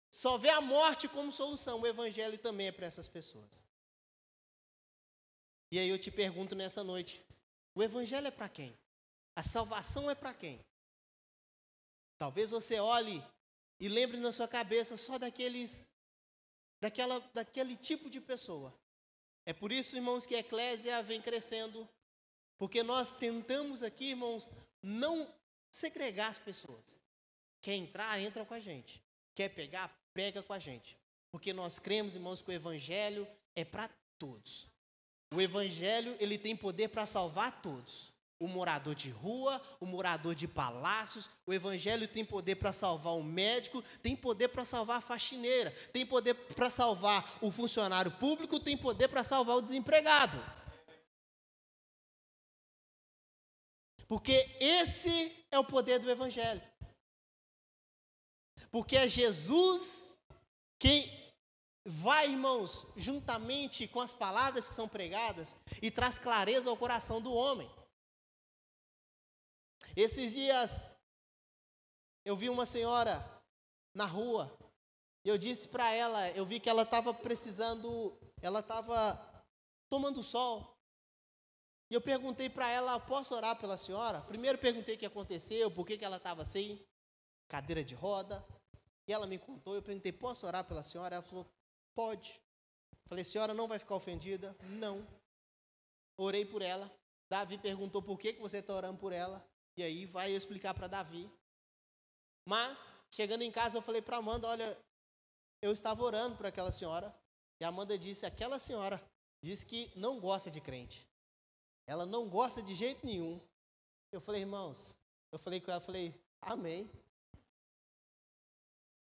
só 0.10 0.38
vê 0.38 0.50
a 0.50 0.62
morte 0.62 1.08
como 1.08 1.32
solução. 1.32 1.82
O 1.82 1.88
Evangelho 1.88 2.38
também 2.38 2.68
é 2.68 2.72
para 2.72 2.86
essas 2.86 3.08
pessoas. 3.08 3.64
E 5.72 5.80
aí 5.80 5.90
eu 5.90 6.00
te 6.00 6.12
pergunto 6.12 6.56
nessa 6.56 6.84
noite: 6.84 7.24
o 7.76 7.84
Evangelho 7.84 8.28
é 8.28 8.32
para 8.32 8.50
quem? 8.50 8.78
A 9.36 9.44
salvação 9.44 10.10
é 10.10 10.16
para 10.16 10.34
quem? 10.34 10.60
Talvez 12.18 12.52
você 12.52 12.80
olhe 12.80 13.24
e 13.80 13.88
lembre 13.88 14.18
na 14.18 14.32
sua 14.32 14.48
cabeça 14.48 14.98
só 14.98 15.18
daqueles, 15.18 15.82
daquela, 16.80 17.20
daquele 17.34 17.76
tipo 17.76 18.10
de 18.10 18.20
pessoa 18.20 18.74
é 19.48 19.54
por 19.54 19.72
isso, 19.72 19.96
irmãos, 19.96 20.26
que 20.26 20.36
a 20.36 20.40
eclésia 20.40 21.02
vem 21.02 21.22
crescendo, 21.22 21.88
porque 22.58 22.84
nós 22.84 23.14
tentamos 23.14 23.82
aqui, 23.82 24.10
irmãos, 24.10 24.52
não 24.84 25.26
segregar 25.72 26.28
as 26.28 26.38
pessoas. 26.38 27.00
Quer 27.62 27.76
entrar, 27.76 28.20
entra 28.20 28.44
com 28.44 28.54
a 28.54 28.60
gente. 28.60 29.02
Quer 29.34 29.48
pegar, 29.48 29.88
pega 30.14 30.44
com 30.44 30.52
a 30.52 30.60
gente. 30.60 30.98
Porque 31.32 31.54
nós 31.54 31.80
cremos, 31.80 32.18
irmãos, 32.18 32.42
que 32.42 32.50
o 32.50 32.54
evangelho 32.54 33.26
é 33.56 33.64
para 33.64 33.90
todos. 34.20 34.68
O 35.34 35.40
evangelho, 35.40 36.18
ele 36.20 36.38
tem 36.38 36.54
poder 36.54 36.90
para 36.90 37.06
salvar 37.06 37.62
todos 37.62 38.12
o 38.40 38.48
morador 38.48 38.94
de 38.94 39.10
rua, 39.10 39.62
o 39.80 39.86
morador 39.86 40.36
de 40.36 40.48
palácios. 40.48 41.30
O 41.46 41.54
evangelho 41.54 42.08
tem 42.08 42.24
poder 42.24 42.56
para 42.56 42.72
salvar 42.72 43.14
o 43.14 43.24
médico, 43.24 43.82
tem 44.02 44.16
poder 44.16 44.50
para 44.50 44.66
salvar 44.66 44.98
a 44.98 45.02
faxineira, 45.02 45.72
tem 45.92 46.06
poder 46.06 46.34
para 46.34 46.70
salvar 46.70 47.38
o 47.42 47.52
funcionário 47.52 48.12
público, 48.12 48.60
tem 48.60 48.78
poder 48.78 49.08
para 49.08 49.24
salvar 49.24 49.58
o 49.58 49.62
desempregado. 49.62 50.38
Porque 54.08 54.56
esse 54.60 55.46
é 55.52 55.60
o 55.60 55.66
poder 55.66 56.00
do 56.00 56.10
evangelho. 56.10 56.62
Porque 58.72 58.96
é 58.96 59.08
Jesus 59.08 60.14
quem 60.80 61.12
vai, 61.84 62.30
irmãos, 62.30 62.86
juntamente 62.96 63.88
com 63.88 64.00
as 64.00 64.14
palavras 64.14 64.68
que 64.68 64.76
são 64.76 64.88
pregadas 64.88 65.56
e 65.82 65.90
traz 65.90 66.20
clareza 66.20 66.70
ao 66.70 66.78
coração 66.78 67.22
do 67.22 67.34
homem. 67.34 67.70
Esses 69.98 70.32
dias 70.32 70.88
eu 72.24 72.38
vi 72.38 72.50
uma 72.50 72.68
senhora 72.68 73.20
na 73.96 74.06
rua 74.06 74.56
e 75.26 75.30
eu 75.30 75.40
disse 75.40 75.68
para 75.68 75.92
ela, 75.92 76.30
eu 76.34 76.46
vi 76.46 76.60
que 76.60 76.70
ela 76.70 76.84
estava 76.84 77.12
precisando, 77.16 78.16
ela 78.40 78.60
estava 78.60 79.20
tomando 79.90 80.22
sol. 80.22 80.78
E 81.90 81.96
eu 81.96 82.02
perguntei 82.02 82.48
para 82.48 82.70
ela, 82.70 83.00
posso 83.00 83.34
orar 83.34 83.60
pela 83.60 83.76
senhora? 83.76 84.22
Primeiro 84.22 84.60
perguntei 84.60 84.94
o 84.94 84.98
que 85.00 85.06
aconteceu, 85.08 85.72
por 85.72 85.88
que, 85.88 85.98
que 85.98 86.06
ela 86.06 86.18
estava 86.18 86.46
sem 86.46 86.80
cadeira 87.48 87.84
de 87.84 87.96
roda. 87.96 88.46
E 89.08 89.12
ela 89.12 89.26
me 89.26 89.40
contou, 89.40 89.74
eu 89.74 89.82
perguntei, 89.82 90.12
posso 90.12 90.46
orar 90.46 90.64
pela 90.64 90.84
senhora? 90.84 91.16
Ela 91.16 91.24
falou, 91.24 91.52
pode. 91.96 92.40
Falei, 93.08 93.24
senhora 93.24 93.52
não 93.52 93.68
vai 93.68 93.80
ficar 93.80 93.96
ofendida? 93.96 94.56
Não. 94.80 95.08
Orei 96.18 96.46
por 96.46 96.62
ela. 96.62 96.92
Davi 97.28 97.58
perguntou 97.58 98.00
por 98.04 98.20
que, 98.20 98.34
que 98.34 98.40
você 98.40 98.58
está 98.58 98.76
orando 98.76 99.00
por 99.00 99.12
ela. 99.12 99.44
E 99.78 99.84
aí 99.84 100.06
vai 100.08 100.32
eu 100.32 100.38
explicar 100.38 100.74
para 100.74 100.88
Davi. 100.88 101.32
Mas, 102.44 103.00
chegando 103.12 103.44
em 103.44 103.52
casa, 103.52 103.78
eu 103.78 103.82
falei 103.82 104.02
para 104.02 104.18
Amanda, 104.18 104.48
olha, 104.48 104.78
eu 105.62 105.72
estava 105.72 106.04
orando 106.04 106.36
por 106.36 106.48
aquela 106.48 106.72
senhora. 106.72 107.16
E 107.60 107.64
Amanda 107.64 107.98
disse, 107.98 108.26
aquela 108.26 108.58
senhora 108.58 109.02
diz 109.42 109.64
que 109.64 109.92
não 109.96 110.20
gosta 110.20 110.50
de 110.50 110.60
crente. 110.60 111.08
Ela 111.86 112.06
não 112.06 112.28
gosta 112.28 112.62
de 112.62 112.74
jeito 112.74 113.06
nenhum. 113.06 113.40
Eu 114.12 114.20
falei, 114.20 114.42
irmãos, 114.42 114.96
eu 115.32 115.38
falei 115.38 115.62
com 115.62 115.72
ela, 115.72 115.80
falei, 115.80 116.20
amém. 116.42 116.90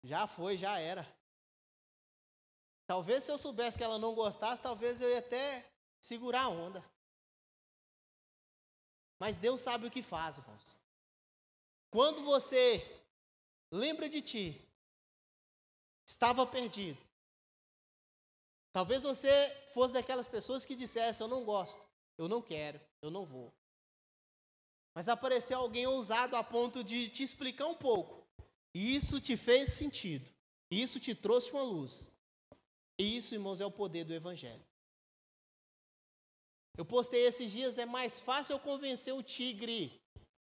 Já 0.01 0.27
foi, 0.27 0.57
já 0.57 0.79
era. 0.79 1.07
Talvez 2.87 3.23
se 3.23 3.31
eu 3.31 3.37
soubesse 3.37 3.77
que 3.77 3.83
ela 3.83 3.97
não 3.97 4.13
gostasse, 4.13 4.61
talvez 4.61 5.01
eu 5.01 5.09
ia 5.09 5.19
até 5.19 5.69
segurar 5.99 6.43
a 6.43 6.49
onda. 6.49 6.92
Mas 9.23 9.37
Deus 9.37 9.61
sabe 9.61 9.87
o 9.87 9.89
que 9.89 10.03
faz, 10.03 10.37
irmãos. 10.37 10.75
Quando 11.89 12.25
você 12.25 12.85
lembra 13.71 14.09
de 14.09 14.21
ti, 14.21 14.61
estava 16.05 16.45
perdido. 16.45 17.01
Talvez 18.73 19.03
você 19.03 19.31
fosse 19.73 19.93
daquelas 19.93 20.27
pessoas 20.27 20.65
que 20.65 20.75
dissesse: 20.75 21.23
Eu 21.23 21.29
não 21.29 21.45
gosto, 21.45 21.87
eu 22.17 22.27
não 22.27 22.41
quero, 22.41 22.81
eu 23.01 23.09
não 23.09 23.25
vou. 23.25 23.53
Mas 24.93 25.07
apareceu 25.07 25.57
alguém 25.57 25.87
ousado 25.87 26.35
a 26.35 26.43
ponto 26.43 26.83
de 26.83 27.07
te 27.07 27.23
explicar 27.23 27.67
um 27.67 27.75
pouco. 27.75 28.27
E 28.73 28.93
isso 28.93 29.21
te 29.21 29.37
fez 29.37 29.71
sentido. 29.71 30.29
E 30.69 30.81
isso 30.81 30.99
te 30.99 31.15
trouxe 31.15 31.49
uma 31.53 31.63
luz. 31.63 32.11
E 32.99 33.15
isso, 33.15 33.33
irmãos, 33.33 33.61
é 33.61 33.65
o 33.65 33.71
poder 33.71 34.03
do 34.03 34.13
Evangelho. 34.13 34.65
Eu 36.77 36.85
postei 36.85 37.25
esses 37.25 37.51
dias, 37.51 37.77
é 37.77 37.85
mais 37.85 38.19
fácil 38.19 38.53
eu 38.53 38.59
convencer 38.59 39.13
o 39.13 39.21
tigre 39.21 40.01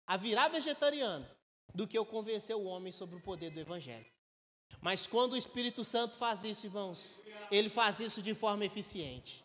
a 0.06 0.16
virar 0.16 0.48
vegetariano 0.48 1.28
do 1.74 1.86
que 1.86 1.96
eu 1.96 2.04
convencer 2.04 2.54
o 2.54 2.64
homem 2.64 2.92
sobre 2.92 3.16
o 3.16 3.20
poder 3.20 3.50
do 3.50 3.60
Evangelho. 3.60 4.06
Mas 4.80 5.06
quando 5.06 5.32
o 5.32 5.36
Espírito 5.36 5.84
Santo 5.84 6.16
faz 6.16 6.44
isso, 6.44 6.66
irmãos, 6.66 7.20
ele 7.50 7.68
faz 7.68 8.00
isso 8.00 8.22
de 8.22 8.34
forma 8.34 8.64
eficiente. 8.64 9.44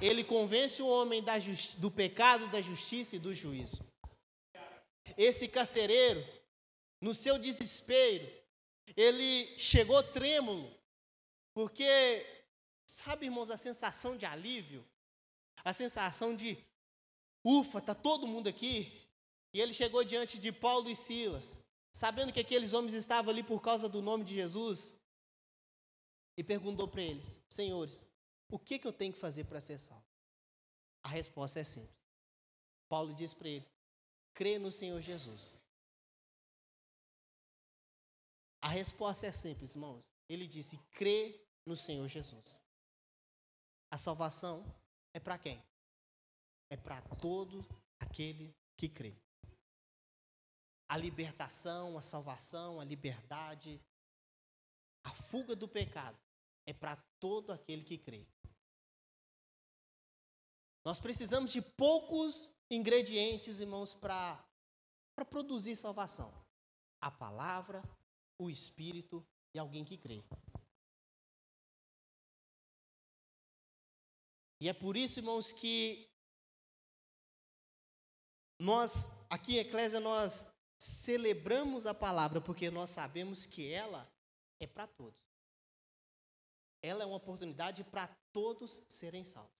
Ele 0.00 0.24
convence 0.24 0.82
o 0.82 0.88
homem 0.88 1.24
do 1.78 1.90
pecado, 1.90 2.48
da 2.48 2.60
justiça 2.60 3.16
e 3.16 3.20
do 3.20 3.34
juízo. 3.34 3.84
Esse 5.16 5.48
carcereiro, 5.48 6.24
no 7.00 7.14
seu 7.14 7.38
desespero, 7.38 8.26
ele 8.96 9.56
chegou 9.58 10.02
trêmulo, 10.02 10.72
porque, 11.54 12.26
sabe, 12.86 13.26
irmãos, 13.26 13.50
a 13.50 13.56
sensação 13.56 14.16
de 14.16 14.26
alívio, 14.26 14.84
a 15.64 15.72
sensação 15.72 16.34
de, 16.34 16.58
ufa, 17.44 17.78
está 17.78 17.94
todo 17.94 18.26
mundo 18.26 18.48
aqui. 18.48 19.06
E 19.52 19.60
ele 19.60 19.72
chegou 19.72 20.04
diante 20.04 20.38
de 20.38 20.52
Paulo 20.52 20.88
e 20.88 20.96
Silas, 20.96 21.56
sabendo 21.92 22.32
que 22.32 22.40
aqueles 22.40 22.72
homens 22.72 22.94
estavam 22.94 23.30
ali 23.30 23.42
por 23.42 23.62
causa 23.62 23.88
do 23.88 24.02
nome 24.02 24.24
de 24.24 24.34
Jesus, 24.34 24.94
e 26.36 26.44
perguntou 26.44 26.86
para 26.86 27.02
eles: 27.02 27.40
Senhores, 27.48 28.06
o 28.50 28.58
que, 28.58 28.78
que 28.78 28.86
eu 28.86 28.92
tenho 28.92 29.12
que 29.12 29.18
fazer 29.18 29.44
para 29.44 29.60
ser 29.60 29.78
salvo? 29.78 30.04
A 31.02 31.08
resposta 31.08 31.60
é 31.60 31.64
simples. 31.64 31.96
Paulo 32.88 33.14
disse 33.14 33.34
para 33.34 33.48
ele: 33.48 33.66
crê 34.34 34.58
no 34.58 34.70
Senhor 34.70 35.00
Jesus. 35.00 35.58
A 38.60 38.68
resposta 38.68 39.26
é 39.26 39.32
simples, 39.32 39.74
irmãos. 39.74 40.04
Ele 40.28 40.46
disse: 40.46 40.78
crê 40.92 41.40
no 41.64 41.76
Senhor 41.76 42.06
Jesus. 42.08 42.60
A 43.90 43.96
salvação 43.96 44.64
é 45.16 45.20
para 45.20 45.38
quem? 45.38 45.62
É 46.68 46.76
para 46.76 47.00
todo 47.16 47.64
aquele 47.98 48.54
que 48.76 48.86
crê. 48.86 49.16
A 50.86 50.98
libertação, 50.98 51.96
a 51.96 52.02
salvação, 52.02 52.78
a 52.78 52.84
liberdade, 52.84 53.80
a 55.02 55.10
fuga 55.10 55.56
do 55.56 55.66
pecado 55.66 56.18
é 56.66 56.74
para 56.74 56.96
todo 57.18 57.50
aquele 57.50 57.82
que 57.82 57.96
crê. 57.96 58.26
Nós 60.84 61.00
precisamos 61.00 61.50
de 61.50 61.62
poucos 61.62 62.50
ingredientes, 62.70 63.58
irmãos, 63.58 63.94
para 63.94 64.44
produzir 65.30 65.76
salvação: 65.76 66.30
a 67.00 67.10
palavra, 67.10 67.82
o 68.38 68.50
Espírito 68.50 69.26
e 69.54 69.58
alguém 69.58 69.82
que 69.82 69.96
crê. 69.96 70.22
E 74.60 74.68
é 74.68 74.72
por 74.72 74.96
isso, 74.96 75.20
irmãos, 75.20 75.52
que 75.52 76.08
nós, 78.58 79.10
aqui 79.28 79.56
em 79.56 79.58
Eclésia, 79.60 80.00
nós 80.00 80.46
celebramos 80.78 81.86
a 81.86 81.94
palavra, 81.94 82.40
porque 82.40 82.70
nós 82.70 82.90
sabemos 82.90 83.46
que 83.46 83.70
ela 83.70 84.10
é 84.58 84.66
para 84.66 84.86
todos. 84.86 85.20
Ela 86.82 87.02
é 87.02 87.06
uma 87.06 87.16
oportunidade 87.16 87.84
para 87.84 88.08
todos 88.32 88.82
serem 88.88 89.24
salvos. 89.24 89.52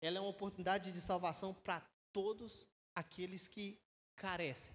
Ela 0.00 0.18
é 0.18 0.20
uma 0.20 0.30
oportunidade 0.30 0.92
de 0.92 1.00
salvação 1.00 1.52
para 1.52 1.80
todos 2.12 2.68
aqueles 2.94 3.48
que 3.48 3.80
carecem. 4.16 4.74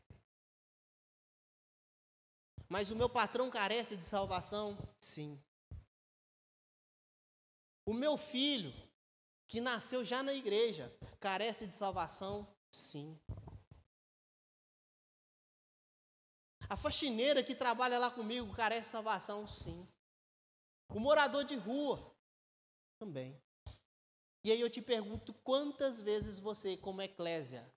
Mas 2.68 2.92
o 2.92 2.96
meu 2.96 3.10
patrão 3.10 3.50
carece 3.50 3.96
de 3.96 4.04
salvação? 4.04 4.78
Sim. 5.00 5.42
O 7.86 7.94
meu 7.94 8.18
filho, 8.18 8.74
que 9.48 9.60
nasceu 9.60 10.04
já 10.04 10.24
na 10.24 10.34
igreja, 10.34 10.96
carece 11.20 11.68
de 11.68 11.76
salvação? 11.76 12.48
Sim. 12.72 13.20
A 16.70 16.78
faxineira 16.78 17.44
que 17.44 17.54
trabalha 17.54 18.00
lá 18.00 18.10
comigo 18.10 18.56
carece 18.56 18.88
de 18.88 18.92
salvação? 18.92 19.48
Sim. 19.48 19.88
O 20.90 21.00
morador 21.00 21.44
de 21.44 21.56
rua 21.56 22.16
também. 22.98 23.40
E 24.46 24.52
aí 24.52 24.60
eu 24.60 24.70
te 24.70 24.82
pergunto 24.82 25.34
quantas 25.34 26.00
vezes 26.00 26.40
você, 26.40 26.76
como 26.78 27.02
eclésia, 27.02 27.70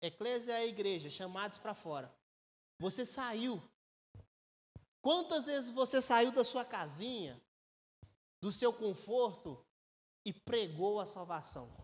eclésia 0.00 0.52
é 0.52 0.56
a 0.56 0.66
igreja, 0.66 1.10
chamados 1.10 1.58
para 1.58 1.74
fora, 1.74 2.14
você 2.78 3.04
saiu. 3.04 3.62
Quantas 5.00 5.46
vezes 5.46 5.70
você 5.70 6.00
saiu 6.02 6.32
da 6.32 6.44
sua 6.44 6.64
casinha, 6.64 7.40
do 8.40 8.52
seu 8.52 8.72
conforto 8.72 9.64
e 10.24 10.32
pregou 10.32 11.00
a 11.00 11.06
salvação? 11.06 11.74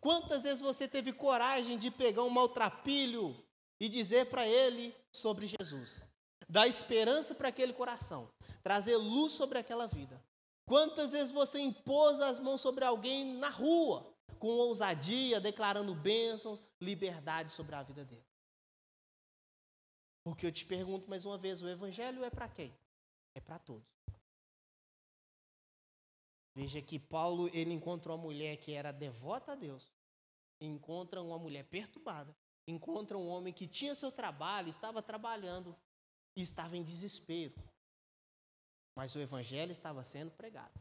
Quantas 0.00 0.44
vezes 0.44 0.60
você 0.60 0.86
teve 0.86 1.12
coragem 1.12 1.76
de 1.76 1.90
pegar 1.90 2.22
um 2.22 2.30
maltrapilho 2.30 3.36
e 3.80 3.88
dizer 3.88 4.30
para 4.30 4.46
ele 4.46 4.94
sobre 5.12 5.46
Jesus? 5.46 6.02
Dar 6.48 6.68
esperança 6.68 7.34
para 7.34 7.48
aquele 7.48 7.72
coração 7.72 8.30
trazer 8.62 8.96
luz 8.96 9.32
sobre 9.32 9.58
aquela 9.58 9.86
vida. 9.86 10.22
Quantas 10.66 11.12
vezes 11.12 11.30
você 11.30 11.58
impôs 11.58 12.20
as 12.20 12.38
mãos 12.38 12.60
sobre 12.60 12.84
alguém 12.84 13.34
na 13.38 13.48
rua, 13.48 14.14
com 14.38 14.48
ousadia, 14.48 15.40
declarando 15.40 15.94
bênçãos, 15.94 16.62
liberdade 16.78 17.50
sobre 17.50 17.74
a 17.74 17.82
vida 17.82 18.04
dele? 18.04 18.26
Porque 20.22 20.44
eu 20.44 20.52
te 20.52 20.66
pergunto 20.66 21.08
mais 21.08 21.24
uma 21.24 21.38
vez: 21.38 21.62
o 21.62 21.68
evangelho 21.68 22.22
é 22.22 22.28
para 22.28 22.46
quem? 22.46 22.76
É 23.34 23.40
para 23.40 23.58
todos. 23.58 23.88
Veja 26.58 26.82
que 26.82 26.98
Paulo 26.98 27.48
ele 27.52 27.72
encontra 27.72 28.12
uma 28.12 28.18
mulher 28.18 28.56
que 28.56 28.72
era 28.72 28.90
devota 28.90 29.52
a 29.52 29.54
Deus, 29.54 29.92
encontra 30.60 31.22
uma 31.22 31.38
mulher 31.38 31.64
perturbada, 31.64 32.34
encontra 32.66 33.16
um 33.16 33.28
homem 33.28 33.52
que 33.52 33.66
tinha 33.68 33.94
seu 33.94 34.10
trabalho, 34.10 34.68
estava 34.68 35.00
trabalhando 35.00 35.76
e 36.34 36.42
estava 36.42 36.76
em 36.76 36.82
desespero 36.82 37.54
mas 38.98 39.14
o 39.14 39.20
evangelho 39.20 39.70
estava 39.70 40.02
sendo 40.02 40.32
pregado. 40.32 40.74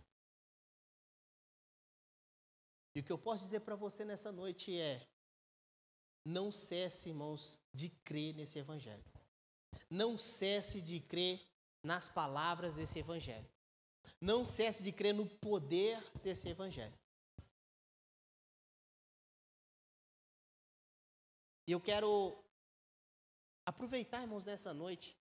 E 2.95 2.99
o 2.99 3.03
que 3.03 3.11
eu 3.11 3.17
posso 3.19 3.43
dizer 3.43 3.59
para 3.59 3.75
você 3.75 4.03
nessa 4.03 4.31
noite 4.31 4.75
é: 4.75 5.07
não 6.25 6.51
cesse, 6.51 7.09
irmãos, 7.09 7.59
de 7.71 7.89
crer 7.89 8.33
nesse 8.33 8.57
evangelho. 8.57 9.05
não 9.87 10.17
cesse 10.17 10.81
de 10.81 10.99
crer 10.99 11.39
nas 11.83 12.09
palavras 12.09 12.77
desse 12.77 12.97
evangelho. 12.97 13.47
Não 14.19 14.43
cesse 14.43 14.81
de 14.81 14.91
crer 14.91 15.13
no 15.13 15.25
poder 15.25 15.97
desse 16.21 16.49
evangelho. 16.49 16.97
E 21.67 21.71
eu 21.71 21.81
quero 21.81 22.43
aproveitar, 23.65 24.21
irmãos, 24.21 24.45
nessa 24.45 24.73
noite. 24.73 25.17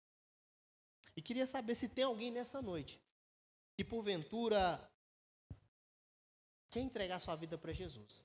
E 1.17 1.21
queria 1.21 1.47
saber 1.47 1.75
se 1.75 1.89
tem 1.89 2.05
alguém 2.05 2.31
nessa 2.31 2.63
noite 2.63 3.01
que 3.77 3.85
porventura 3.85 4.91
quer 6.71 6.81
entregar 6.81 7.19
sua 7.19 7.37
vida 7.37 7.59
para 7.59 7.73
Jesus. 7.73 8.25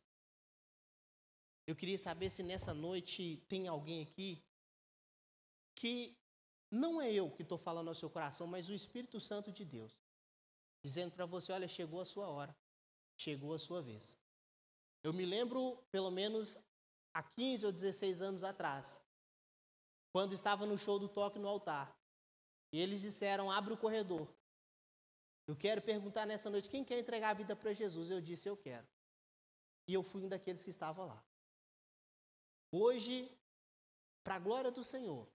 Eu 1.66 1.76
queria 1.76 1.98
saber 1.98 2.30
se 2.30 2.44
nessa 2.44 2.74
noite 2.74 3.44
tem 3.48 3.68
alguém 3.68 4.04
aqui 4.04 4.44
que 5.76 6.18
não 6.70 7.02
é 7.02 7.12
eu 7.12 7.32
que 7.32 7.42
estou 7.42 7.58
falando 7.58 7.88
ao 7.88 7.96
seu 7.96 8.10
coração, 8.10 8.46
mas 8.46 8.70
o 8.70 8.74
Espírito 8.74 9.20
Santo 9.20 9.52
de 9.52 9.66
Deus, 9.66 9.98
dizendo 10.84 11.12
para 11.12 11.26
você: 11.26 11.52
olha, 11.52 11.68
chegou 11.68 12.02
a 12.02 12.06
sua 12.06 12.28
hora, 12.28 12.56
chegou 13.18 13.54
a 13.54 13.60
sua 13.60 13.82
vez. 13.82 14.18
Eu 15.04 15.14
me 15.14 15.26
lembro, 15.26 15.78
pelo 15.92 16.12
menos 16.12 16.58
há 17.14 17.24
15 17.24 17.66
ou 17.66 17.72
16 17.72 18.22
anos 18.22 18.44
atrás, 18.44 19.00
quando 20.12 20.34
estava 20.34 20.66
no 20.66 20.78
show 20.78 21.00
do 21.00 21.10
toque 21.10 21.40
no 21.40 21.48
altar, 21.48 21.96
e 22.72 22.80
eles 22.80 23.02
disseram: 23.02 23.52
abre 23.52 23.74
o 23.74 23.78
corredor. 23.78 24.28
Eu 25.48 25.56
quero 25.56 25.82
perguntar 25.82 26.26
nessa 26.26 26.50
noite 26.50 26.70
quem 26.70 26.84
quer 26.84 27.00
entregar 27.00 27.32
a 27.32 27.34
vida 27.34 27.56
para 27.56 27.74
Jesus. 27.74 28.10
Eu 28.10 28.22
disse: 28.22 28.48
eu 28.48 28.58
quero. 28.58 28.88
E 29.88 29.94
eu 29.94 30.04
fui 30.04 30.24
um 30.24 30.30
daqueles 30.30 30.64
que 30.64 30.70
estavam 30.70 31.06
lá. 31.08 31.24
Hoje, 32.72 33.30
para 34.24 34.36
a 34.36 34.40
glória 34.40 34.72
do 34.72 34.84
Senhor, 34.84 35.28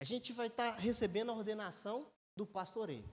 a 0.00 0.04
gente 0.04 0.32
vai 0.32 0.48
estar 0.48 0.74
tá 0.74 0.78
recebendo 0.78 1.30
a 1.30 1.34
ordenação 1.34 2.12
do 2.36 2.44
pastoreio. 2.44 3.10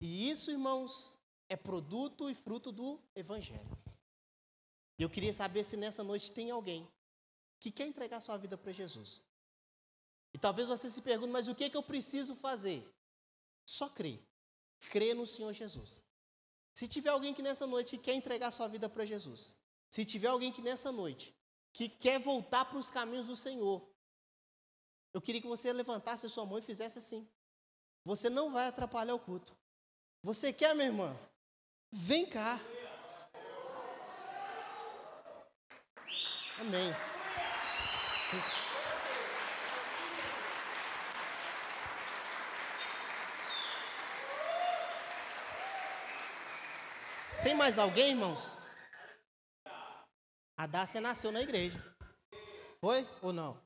E 0.00 0.30
isso, 0.30 0.50
irmãos, 0.50 1.16
é 1.48 1.56
produto 1.56 2.30
e 2.30 2.34
fruto 2.34 2.70
do 2.70 3.00
Evangelho. 3.14 3.78
Eu 4.98 5.08
queria 5.08 5.32
saber 5.32 5.64
se 5.64 5.76
nessa 5.76 6.02
noite 6.02 6.32
tem 6.32 6.50
alguém 6.50 6.88
que 7.60 7.70
quer 7.70 7.86
entregar 7.86 8.20
sua 8.20 8.36
vida 8.36 8.56
para 8.56 8.72
Jesus. 8.72 9.20
E 10.32 10.38
talvez 10.38 10.68
você 10.68 10.90
se 10.90 11.00
pergunte, 11.02 11.32
mas 11.32 11.48
o 11.48 11.54
que, 11.54 11.64
é 11.64 11.70
que 11.70 11.76
eu 11.76 11.82
preciso 11.82 12.34
fazer? 12.34 12.86
Só 13.64 13.88
crer. 13.88 14.20
Crer 14.90 15.14
no 15.14 15.26
Senhor 15.26 15.52
Jesus. 15.52 16.02
Se 16.72 16.86
tiver 16.86 17.10
alguém 17.10 17.34
que 17.34 17.42
nessa 17.42 17.66
noite 17.66 17.98
quer 17.98 18.14
entregar 18.14 18.52
sua 18.52 18.68
vida 18.68 18.88
para 18.88 19.04
Jesus, 19.04 19.58
se 19.90 20.04
tiver 20.04 20.28
alguém 20.28 20.52
que 20.52 20.62
nessa 20.62 20.92
noite 20.92 21.34
que 21.72 21.88
quer 21.88 22.20
voltar 22.20 22.64
para 22.66 22.78
os 22.78 22.90
caminhos 22.90 23.26
do 23.26 23.36
Senhor, 23.36 23.88
eu 25.12 25.20
queria 25.20 25.40
que 25.40 25.48
você 25.48 25.72
levantasse 25.72 26.26
a 26.26 26.28
sua 26.28 26.46
mão 26.46 26.58
e 26.58 26.62
fizesse 26.62 26.98
assim. 26.98 27.28
Você 28.04 28.30
não 28.30 28.52
vai 28.52 28.68
atrapalhar 28.68 29.14
o 29.14 29.18
culto. 29.18 29.57
Você 30.22 30.52
quer, 30.52 30.74
minha 30.74 30.88
irmã? 30.88 31.16
Vem 31.92 32.26
cá. 32.28 32.58
Amém. 36.58 36.92
Tem 47.44 47.54
mais 47.54 47.78
alguém, 47.78 48.10
irmãos? 48.10 48.56
A 50.56 50.66
Dácia 50.66 51.00
nasceu 51.00 51.30
na 51.30 51.40
igreja. 51.40 51.78
Foi 52.80 53.06
ou 53.22 53.32
não? 53.32 53.62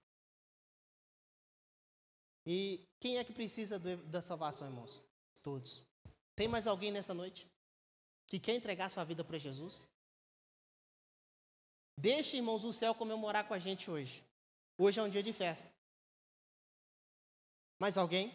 E 2.46 2.86
quem 3.00 3.16
é 3.16 3.24
que 3.24 3.32
precisa 3.32 3.78
da 3.78 4.20
salvação, 4.20 4.68
irmãos? 4.68 5.02
Todos. 5.42 5.91
Tem 6.34 6.48
mais 6.48 6.66
alguém 6.66 6.90
nessa 6.90 7.12
noite 7.12 7.46
que 8.26 8.40
quer 8.40 8.54
entregar 8.54 8.88
sua 8.90 9.04
vida 9.04 9.22
para 9.22 9.38
Jesus? 9.38 9.88
Deixe, 11.96 12.36
irmãos, 12.36 12.64
o 12.64 12.72
céu 12.72 12.94
comemorar 12.94 13.46
com 13.46 13.54
a 13.54 13.58
gente 13.58 13.90
hoje. 13.90 14.24
Hoje 14.78 14.98
é 14.98 15.02
um 15.02 15.08
dia 15.08 15.22
de 15.22 15.32
festa. 15.32 15.70
Mais 17.78 17.98
alguém? 17.98 18.34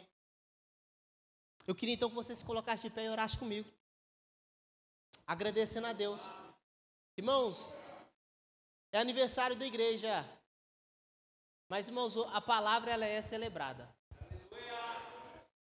Eu 1.65 1.75
queria 1.75 1.95
então 1.95 2.09
que 2.09 2.15
você 2.15 2.35
se 2.35 2.45
colocasse 2.45 2.83
de 2.83 2.93
pé 2.93 3.05
e 3.05 3.09
orasse 3.09 3.37
comigo. 3.37 3.69
Agradecendo 5.25 5.87
a 5.87 5.93
Deus. 5.93 6.33
Irmãos, 7.17 7.73
é 8.91 8.99
aniversário 8.99 9.55
da 9.55 9.65
igreja. 9.65 10.23
Mas, 11.67 11.87
irmãos, 11.87 12.15
a 12.33 12.39
palavra 12.39 12.91
ela 12.91 13.05
é 13.05 13.21
celebrada. 13.21 13.96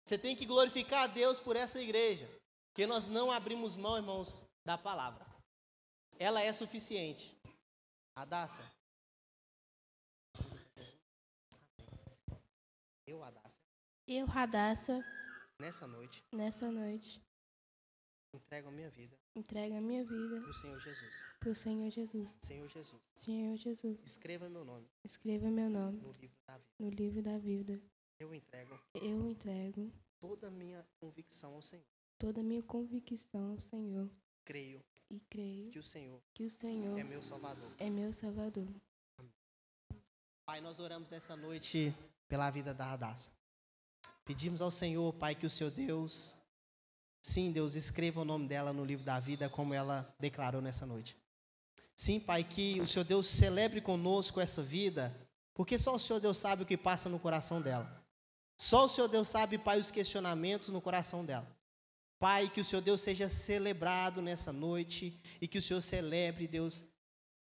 Você 0.05 0.19
tem 0.19 0.35
que 0.35 0.47
glorificar 0.47 1.05
a 1.05 1.07
Deus 1.07 1.41
por 1.41 1.57
essa 1.57 1.81
igreja. 1.81 2.29
Porque 2.69 2.87
nós 2.87 3.07
não 3.07 3.31
abrimos 3.31 3.77
mão, 3.77 3.97
irmãos, 3.97 4.43
da 4.65 4.77
palavra. 4.77 5.27
Ela 6.19 6.43
é 6.43 6.53
suficiente. 6.53 7.37
Adassa. 8.17 8.62
Eu, 13.07 13.23
Adassa. 13.23 13.59
Eu, 14.07 14.27
Radassa. 14.27 15.05
Nessa 15.61 15.87
noite. 15.87 16.23
Nessa 16.33 16.71
noite. 16.71 17.21
Entrego 18.35 18.69
a 18.69 18.73
minha 18.73 18.91
vida. 18.91 19.17
Entrego 19.35 19.77
a 19.77 19.81
minha 19.81 20.05
vida. 20.05 20.41
Para 20.41 20.51
o 20.51 20.55
Senhor 20.55 20.81
Jesus. 20.81 21.25
Para 21.38 21.51
o 21.51 21.55
Senhor 21.55 21.91
Jesus. 21.91 22.35
Senhor 22.43 22.69
Jesus. 22.69 23.03
Senhor 23.15 23.57
Jesus. 23.57 24.01
Escreva 24.03 24.49
meu 24.49 24.65
nome. 24.65 24.88
Escreva 25.05 25.51
meu 25.51 25.69
nome. 25.69 26.01
No 26.01 26.12
livro 26.12 26.38
da 26.47 26.57
vida. 26.57 26.75
No 26.79 26.88
livro 26.88 27.23
da 27.23 27.38
vida. 27.38 27.83
Eu 28.23 28.33
entrego. 28.33 28.79
Eu 28.95 29.27
entrego. 29.27 29.93
Toda 30.21 30.47
a 30.47 30.51
minha 30.51 30.87
convicção 31.01 31.55
ao 31.55 31.61
Senhor. 31.61 31.85
Toda 32.17 32.41
a 32.41 32.45
minha 32.45 32.63
convicção 32.63 33.51
ao 33.51 33.59
Senhor. 33.59 34.09
Creio. 34.45 34.81
E 35.11 35.19
creio. 35.29 35.71
Que 35.73 35.81
o 35.81 35.83
Senhor. 35.83 36.23
Que 36.33 36.45
o 36.45 36.51
Senhor. 36.51 36.97
É 36.97 37.03
meu 37.03 37.21
Salvador. 37.21 37.69
É 37.79 37.91
meu 37.91 38.13
Salvador. 38.13 38.69
Pai, 40.47 40.61
nós 40.61 40.79
oramos 40.79 41.11
essa 41.11 41.35
noite 41.35 41.93
pela 42.29 42.49
vida 42.49 42.73
da 42.73 42.85
Radassa. 42.85 43.33
Pedimos 44.25 44.63
ao 44.63 44.71
Senhor, 44.71 45.13
Pai, 45.15 45.35
que 45.35 45.47
o 45.47 45.51
Senhor 45.51 45.73
Deus 45.73 46.41
Sim, 47.21 47.51
Deus, 47.51 47.75
escreva 47.75 48.21
o 48.21 48.25
nome 48.25 48.49
dela 48.49 48.73
no 48.73 48.85
livro 48.85 49.05
da 49.05 49.19
vida, 49.21 49.49
como 49.49 49.75
ela 49.75 50.13
declarou 50.19 50.61
nessa 50.61 50.85
noite. 50.85 51.17
Sim, 51.95 52.19
Pai, 52.19 52.43
que 52.43 52.81
o 52.81 52.87
Senhor 52.87 53.05
Deus 53.05 53.29
celebre 53.29 53.81
conosco 53.81 54.41
essa 54.41 54.61
vida, 54.61 55.15
porque 55.55 55.79
só 55.79 55.95
o 55.95 55.99
Senhor 56.01 56.19
Deus 56.19 56.39
sabe 56.39 56.65
o 56.65 56.67
que 56.67 56.77
passa 56.77 57.09
no 57.09 57.21
coração 57.21 57.61
dela. 57.61 58.02
Só 58.57 58.87
o 58.87 58.88
Senhor 58.88 59.09
Deus 59.09 59.29
sabe, 59.29 59.59
Pai, 59.59 59.79
os 59.79 59.91
questionamentos 59.91 60.69
no 60.69 60.81
coração 60.81 61.25
dela. 61.25 61.49
Pai, 62.19 62.49
que 62.49 62.61
o 62.61 62.65
Senhor 62.65 62.83
Deus 62.83 63.01
seja 63.01 63.29
celebrado 63.29 64.23
nessa 64.23 64.53
noite 64.53 65.21
e 65.41 65.49
que 65.49 65.59
o 65.59 65.62
Senhor 65.62 65.81
celebre, 65.81 66.47
Deus, 66.47 66.85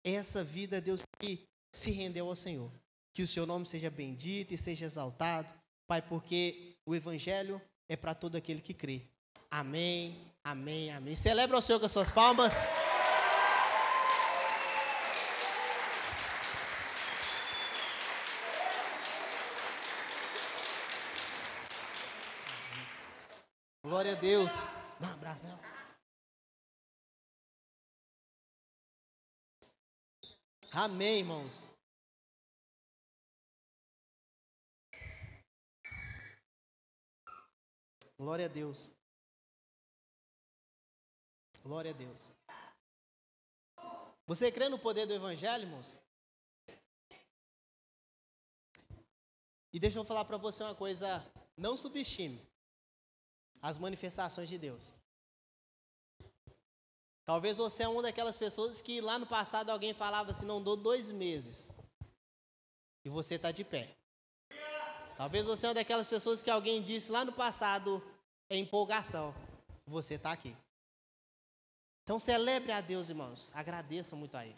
essa 0.04 0.44
vida, 0.44 0.80
Deus, 0.80 1.02
que 1.20 1.46
se 1.74 1.92
rendeu 1.92 2.28
ao 2.28 2.36
Senhor. 2.36 2.72
Que 3.14 3.22
o 3.22 3.28
seu 3.28 3.46
nome 3.46 3.66
seja 3.66 3.90
bendito 3.90 4.54
e 4.54 4.58
seja 4.58 4.86
exaltado, 4.86 5.54
Pai, 5.86 6.02
porque 6.02 6.78
o 6.86 6.96
Evangelho 6.96 7.62
é 7.90 7.98
para 7.98 8.16
todo 8.16 8.38
aquele 8.38 8.62
que 8.62 8.74
crê. 8.74 9.02
Amém, 9.50 10.18
amém, 10.42 10.90
amém. 10.92 11.18
Celebra 11.18 11.58
o 11.58 11.62
Senhor 11.62 11.80
com 11.80 11.86
as 11.86 11.92
suas 11.92 12.10
palmas. 12.10 12.54
Glória 23.92 24.14
a 24.14 24.16
Deus. 24.16 24.52
Dá 25.02 25.10
um 25.10 25.14
abraço, 25.16 25.44
não. 25.46 25.60
Amém, 30.72 31.20
irmãos. 31.20 31.68
Glória 38.18 38.46
a 38.46 38.48
Deus. 38.48 38.90
Glória 41.62 41.92
a 41.92 41.94
Deus. 41.94 42.32
Você 44.26 44.50
crê 44.54 44.70
no 44.70 44.80
poder 44.80 45.06
do 45.06 45.14
Evangelho, 45.14 45.66
irmãos? 45.66 45.98
E 49.74 49.80
deixa 49.82 50.00
eu 50.00 50.06
falar 50.06 50.24
para 50.24 50.38
você 50.38 50.64
uma 50.64 50.76
coisa: 50.76 51.30
não 51.58 51.76
subestime 51.76 52.51
as 53.62 53.78
manifestações 53.78 54.50
de 54.50 54.58
Deus. 54.58 54.94
Talvez 57.24 57.58
você 57.58 57.84
é 57.84 57.88
uma 57.88 58.02
daquelas 58.02 58.36
pessoas 58.36 58.82
que 58.82 59.00
lá 59.00 59.20
no 59.20 59.28
passado 59.28 59.70
alguém 59.70 59.94
falava 59.94 60.32
assim: 60.32 60.46
não 60.46 60.62
dou 60.62 60.76
dois 60.76 61.12
meses. 61.12 61.70
E 63.06 63.10
você 63.10 63.36
está 63.36 63.52
de 63.52 63.64
pé. 63.64 63.96
Talvez 65.18 65.46
você 65.46 65.66
é 65.66 65.70
uma 65.70 65.76
daquelas 65.76 66.08
pessoas 66.08 66.42
que 66.42 66.50
alguém 66.50 66.82
disse 66.82 67.12
lá 67.12 67.24
no 67.24 67.32
passado 67.32 68.04
é 68.50 68.58
empolgação. 68.58 69.34
Você 69.86 70.16
está 70.16 70.32
aqui. 70.32 70.56
Então 72.04 72.20
celebre 72.20 72.72
a 72.72 72.82
Deus, 72.82 73.10
irmãos. 73.10 73.52
Agradeça 73.54 74.16
muito 74.16 74.36
a 74.36 74.46
Ele. 74.46 74.58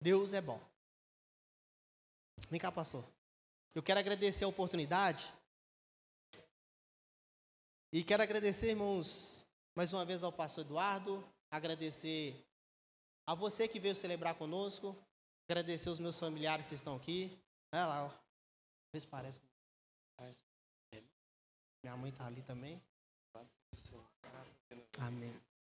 Deus 0.00 0.32
é 0.32 0.40
bom. 0.40 0.60
Vem 2.50 2.60
cá, 2.60 2.72
pastor. 2.72 3.04
Eu 3.74 3.82
quero 3.82 4.00
agradecer 4.00 4.44
a 4.44 4.48
oportunidade. 4.48 5.30
E 7.92 8.02
quero 8.02 8.22
agradecer, 8.22 8.70
irmãos, 8.70 9.46
mais 9.74 9.92
uma 9.92 10.04
vez 10.04 10.22
ao 10.22 10.32
pastor 10.32 10.64
Eduardo, 10.64 11.24
agradecer 11.50 12.44
a 13.26 13.34
você 13.34 13.68
que 13.68 13.78
veio 13.78 13.94
celebrar 13.94 14.34
conosco, 14.34 14.96
agradecer 15.48 15.88
os 15.90 15.98
meus 15.98 16.18
familiares 16.18 16.66
que 16.66 16.74
estão 16.74 16.96
aqui. 16.96 17.38
Olha 17.72 17.86
lá, 17.86 18.04
ó. 18.06 18.10
Vê 18.92 19.00
se 19.00 19.06
parece. 19.06 19.40
Minha 21.82 21.96
mãe 21.96 22.10
está 22.10 22.26
ali 22.26 22.42
também. 22.42 22.82
Amém. 24.98 25.32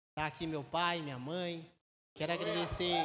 Está 0.09 0.27
aqui 0.27 0.47
meu 0.47 0.65
pai, 0.65 1.01
minha 1.01 1.19
mãe. 1.19 1.71
Quero 2.15 2.33
agradecer 2.33 2.97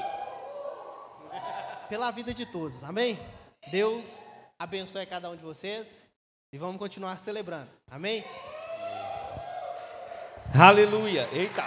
pela 1.88 2.10
vida 2.10 2.34
de 2.34 2.46
todos. 2.46 2.84
Amém? 2.84 3.20
Deus 3.72 4.32
abençoe 4.58 5.06
cada 5.06 5.30
um 5.30 5.36
de 5.36 5.44
vocês 5.44 6.10
e 6.52 6.58
vamos 6.58 6.80
continuar 6.80 7.18
celebrando. 7.18 7.70
Amém? 7.88 8.24
Aleluia. 10.58 11.28
Eita. 11.34 11.63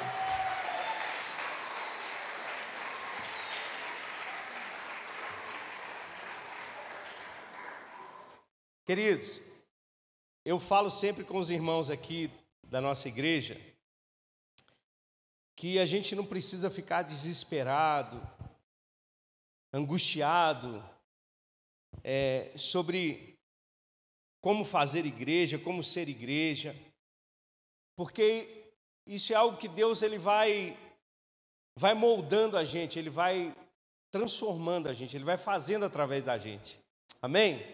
Queridos, 8.86 9.62
eu 10.42 10.58
falo 10.58 10.88
sempre 10.88 11.22
com 11.22 11.36
os 11.36 11.50
irmãos 11.50 11.90
aqui 11.90 12.30
da 12.64 12.80
nossa 12.80 13.08
igreja 13.08 13.60
que 15.54 15.78
a 15.78 15.84
gente 15.84 16.16
não 16.16 16.24
precisa 16.24 16.70
ficar 16.70 17.02
desesperado, 17.02 18.18
angustiado 19.70 20.82
é, 22.02 22.50
sobre 22.56 23.38
como 24.40 24.64
fazer 24.64 25.04
igreja, 25.04 25.58
como 25.58 25.84
ser 25.84 26.08
igreja, 26.08 26.74
porque 27.94 28.57
isso 29.08 29.32
é 29.32 29.36
algo 29.36 29.56
que 29.56 29.68
Deus 29.68 30.02
ele 30.02 30.18
vai 30.18 30.76
vai 31.76 31.94
moldando 31.94 32.56
a 32.56 32.64
gente, 32.64 32.98
ele 32.98 33.08
vai 33.10 33.54
transformando 34.10 34.88
a 34.88 34.92
gente, 34.92 35.16
ele 35.16 35.24
vai 35.24 35.38
fazendo 35.38 35.84
através 35.84 36.24
da 36.24 36.36
gente. 36.36 36.80
Amém? 37.22 37.64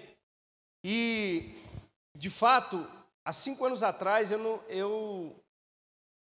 E 0.85 1.55
de 2.14 2.31
fato, 2.31 2.87
há 3.25 3.33
cinco 3.33 3.64
anos 3.64 3.83
atrás 3.83 4.31
eu 4.31 4.38
não, 4.38 4.62
eu, 4.68 5.44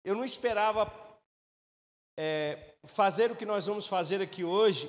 eu 0.04 0.14
não 0.14 0.24
esperava 0.24 0.92
é, 2.18 2.74
fazer 2.84 3.30
o 3.30 3.36
que 3.36 3.46
nós 3.46 3.66
vamos 3.66 3.86
fazer 3.86 4.20
aqui 4.20 4.44
hoje. 4.44 4.88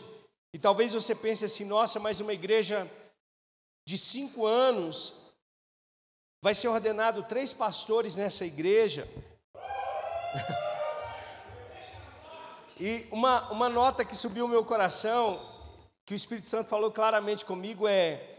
E 0.54 0.60
talvez 0.60 0.93
você 0.93 1.15
pense 1.15 1.45
assim: 1.45 1.65
nossa, 1.65 1.99
mas 1.99 2.19
uma 2.19 2.34
igreja 2.34 2.89
de 3.88 3.97
cinco 3.97 4.45
anos 4.45 5.34
vai 6.43 6.54
ser 6.54 6.67
ordenado 6.67 7.23
três 7.23 7.54
pastores 7.54 8.15
nessa 8.15 8.45
igreja. 8.45 9.08
E 12.80 13.08
uma, 13.12 13.52
uma 13.52 13.69
nota 13.69 14.06
que 14.06 14.15
subiu 14.15 14.46
o 14.46 14.50
meu 14.50 14.65
coração, 14.65 15.39
que 16.06 16.13
o 16.13 16.15
Espírito 16.15 16.48
Santo 16.48 16.69
falou 16.69 16.91
claramente 16.91 17.46
comigo 17.46 17.88
é: 17.88 18.34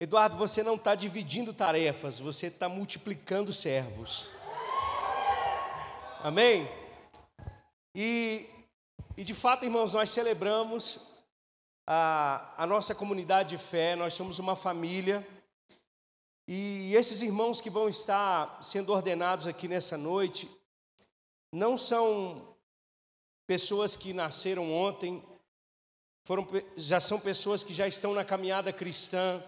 Eduardo, 0.00 0.36
você 0.36 0.62
não 0.62 0.74
está 0.74 0.94
dividindo 0.94 1.52
tarefas, 1.52 2.18
você 2.18 2.48
está 2.48 2.68
multiplicando 2.68 3.52
servos. 3.52 4.30
Amém? 6.22 6.68
E, 7.94 8.48
e 9.16 9.24
de 9.24 9.34
fato, 9.34 9.64
irmãos, 9.64 9.94
nós 9.94 10.10
celebramos 10.10 11.22
a, 11.86 12.54
a 12.56 12.66
nossa 12.66 12.94
comunidade 12.94 13.50
de 13.50 13.58
fé, 13.58 13.96
nós 13.96 14.14
somos 14.14 14.38
uma 14.38 14.56
família. 14.56 15.26
E 16.46 16.94
esses 16.94 17.22
irmãos 17.22 17.60
que 17.60 17.70
vão 17.70 17.88
estar 17.88 18.58
sendo 18.62 18.92
ordenados 18.92 19.46
aqui 19.46 19.68
nessa 19.68 19.96
noite, 19.96 20.50
não 21.52 21.76
são 21.76 22.56
pessoas 23.46 23.94
que 23.94 24.14
nasceram 24.14 24.72
ontem, 24.72 25.22
foram, 26.24 26.46
já 26.76 26.98
são 26.98 27.20
pessoas 27.20 27.62
que 27.62 27.74
já 27.74 27.86
estão 27.86 28.14
na 28.14 28.24
caminhada 28.24 28.72
cristã 28.72 29.44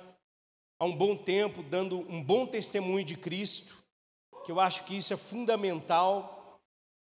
há 0.79 0.85
um 0.85 0.95
bom 0.95 1.17
tempo, 1.17 1.63
dando 1.63 2.01
um 2.01 2.23
bom 2.23 2.47
testemunho 2.47 3.05
de 3.05 3.17
Cristo, 3.17 3.83
que 4.45 4.53
eu 4.53 4.61
acho 4.61 4.85
que 4.85 4.97
isso 4.97 5.15
é 5.15 5.17
fundamental 5.17 6.61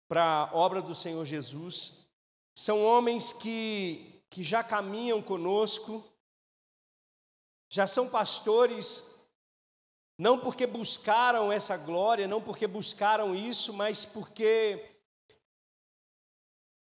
para 0.08 0.24
a 0.24 0.54
obra 0.54 0.82
do 0.82 0.94
Senhor 0.94 1.24
Jesus. 1.24 2.08
São 2.54 2.84
homens 2.84 3.32
que, 3.32 4.22
que 4.28 4.42
já 4.42 4.64
caminham 4.64 5.22
conosco, 5.22 6.02
já 7.70 7.86
são 7.86 8.08
pastores, 8.08 9.17
não 10.18 10.38
porque 10.40 10.66
buscaram 10.66 11.52
essa 11.52 11.76
glória, 11.76 12.26
não 12.26 12.42
porque 12.42 12.66
buscaram 12.66 13.36
isso, 13.36 13.72
mas 13.72 14.04
porque 14.04 14.98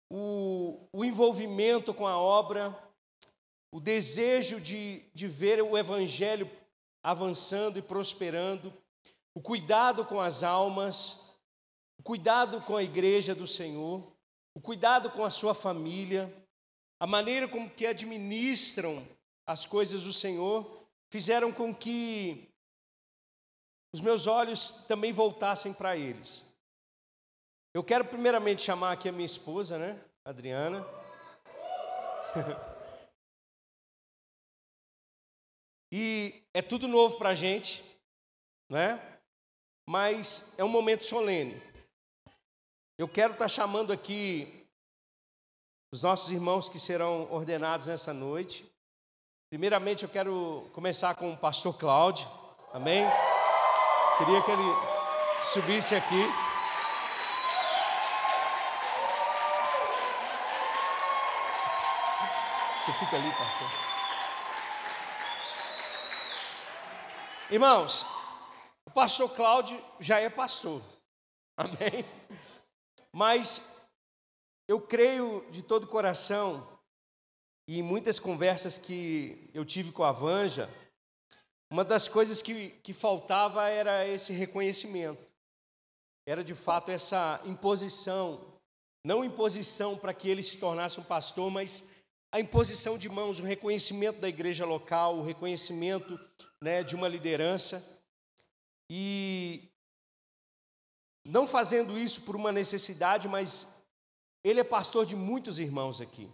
o, 0.08 0.88
o 0.92 1.04
envolvimento 1.04 1.92
com 1.92 2.06
a 2.06 2.16
obra, 2.16 2.76
o 3.72 3.80
desejo 3.80 4.60
de, 4.60 5.02
de 5.12 5.26
ver 5.26 5.60
o 5.60 5.76
Evangelho 5.76 6.48
avançando 7.02 7.78
e 7.78 7.82
prosperando, 7.82 8.72
o 9.34 9.40
cuidado 9.40 10.04
com 10.04 10.20
as 10.20 10.42
almas, 10.44 11.36
o 11.98 12.02
cuidado 12.02 12.60
com 12.60 12.76
a 12.76 12.82
igreja 12.82 13.34
do 13.34 13.46
Senhor, 13.46 14.12
o 14.54 14.60
cuidado 14.60 15.10
com 15.10 15.24
a 15.24 15.30
sua 15.30 15.54
família, 15.54 16.32
a 17.00 17.06
maneira 17.06 17.48
como 17.48 17.68
que 17.70 17.86
administram 17.86 19.06
as 19.46 19.66
coisas 19.66 20.04
do 20.04 20.12
Senhor, 20.12 20.68
fizeram 21.10 21.52
com 21.52 21.74
que 21.74 22.47
os 23.92 24.00
meus 24.00 24.26
olhos 24.26 24.84
também 24.86 25.12
voltassem 25.12 25.72
para 25.72 25.96
eles. 25.96 26.54
Eu 27.74 27.82
quero 27.84 28.04
primeiramente 28.04 28.62
chamar 28.62 28.92
aqui 28.92 29.08
a 29.08 29.12
minha 29.12 29.26
esposa, 29.26 29.78
né, 29.78 29.98
Adriana. 30.24 30.86
E 35.90 36.42
é 36.52 36.60
tudo 36.60 36.86
novo 36.86 37.16
para 37.16 37.30
a 37.30 37.34
gente, 37.34 37.82
né? 38.68 39.00
Mas 39.88 40.54
é 40.58 40.64
um 40.64 40.68
momento 40.68 41.04
solene. 41.04 41.60
Eu 42.98 43.08
quero 43.08 43.32
estar 43.32 43.46
tá 43.46 43.48
chamando 43.48 43.92
aqui 43.92 44.66
os 45.92 46.02
nossos 46.02 46.30
irmãos 46.30 46.68
que 46.68 46.78
serão 46.78 47.32
ordenados 47.32 47.86
nessa 47.86 48.12
noite. 48.12 48.70
Primeiramente, 49.48 50.02
eu 50.02 50.10
quero 50.10 50.68
começar 50.74 51.14
com 51.14 51.32
o 51.32 51.38
pastor 51.38 51.78
Cláudio, 51.78 52.28
amém? 52.72 53.06
Queria 54.18 54.42
que 54.42 54.50
ele 54.50 54.62
subisse 55.44 55.94
aqui. 55.94 56.24
Você 62.76 62.92
fica 62.94 63.14
ali, 63.14 63.30
pastor. 63.30 63.68
Irmãos, 67.48 68.06
o 68.86 68.90
pastor 68.90 69.34
Cláudio 69.36 69.80
já 70.00 70.18
é 70.18 70.28
pastor, 70.28 70.82
amém? 71.56 72.04
Mas 73.12 73.88
eu 74.66 74.80
creio 74.80 75.46
de 75.50 75.62
todo 75.62 75.86
coração, 75.86 76.66
e 77.68 77.78
em 77.78 77.82
muitas 77.82 78.18
conversas 78.18 78.76
que 78.76 79.48
eu 79.54 79.64
tive 79.64 79.92
com 79.92 80.02
a 80.02 80.10
Vanja, 80.10 80.68
uma 81.70 81.84
das 81.84 82.08
coisas 82.08 82.40
que, 82.40 82.70
que 82.82 82.92
faltava 82.92 83.68
era 83.68 84.06
esse 84.06 84.32
reconhecimento, 84.32 85.22
era 86.26 86.42
de 86.42 86.54
fato 86.54 86.90
essa 86.90 87.40
imposição, 87.44 88.58
não 89.04 89.24
imposição 89.24 89.98
para 89.98 90.14
que 90.14 90.28
ele 90.28 90.42
se 90.42 90.58
tornasse 90.58 90.98
um 90.98 91.04
pastor, 91.04 91.50
mas 91.50 92.02
a 92.32 92.40
imposição 92.40 92.98
de 92.98 93.08
mãos, 93.08 93.40
o 93.40 93.44
reconhecimento 93.44 94.20
da 94.20 94.28
igreja 94.28 94.64
local, 94.64 95.16
o 95.16 95.24
reconhecimento 95.24 96.18
né, 96.62 96.82
de 96.82 96.94
uma 96.94 97.08
liderança 97.08 98.02
e 98.90 99.68
não 101.26 101.46
fazendo 101.46 101.98
isso 101.98 102.22
por 102.22 102.34
uma 102.34 102.50
necessidade, 102.50 103.28
mas 103.28 103.82
ele 104.42 104.60
é 104.60 104.64
pastor 104.64 105.04
de 105.04 105.14
muitos 105.14 105.58
irmãos 105.58 106.00
aqui. 106.00 106.30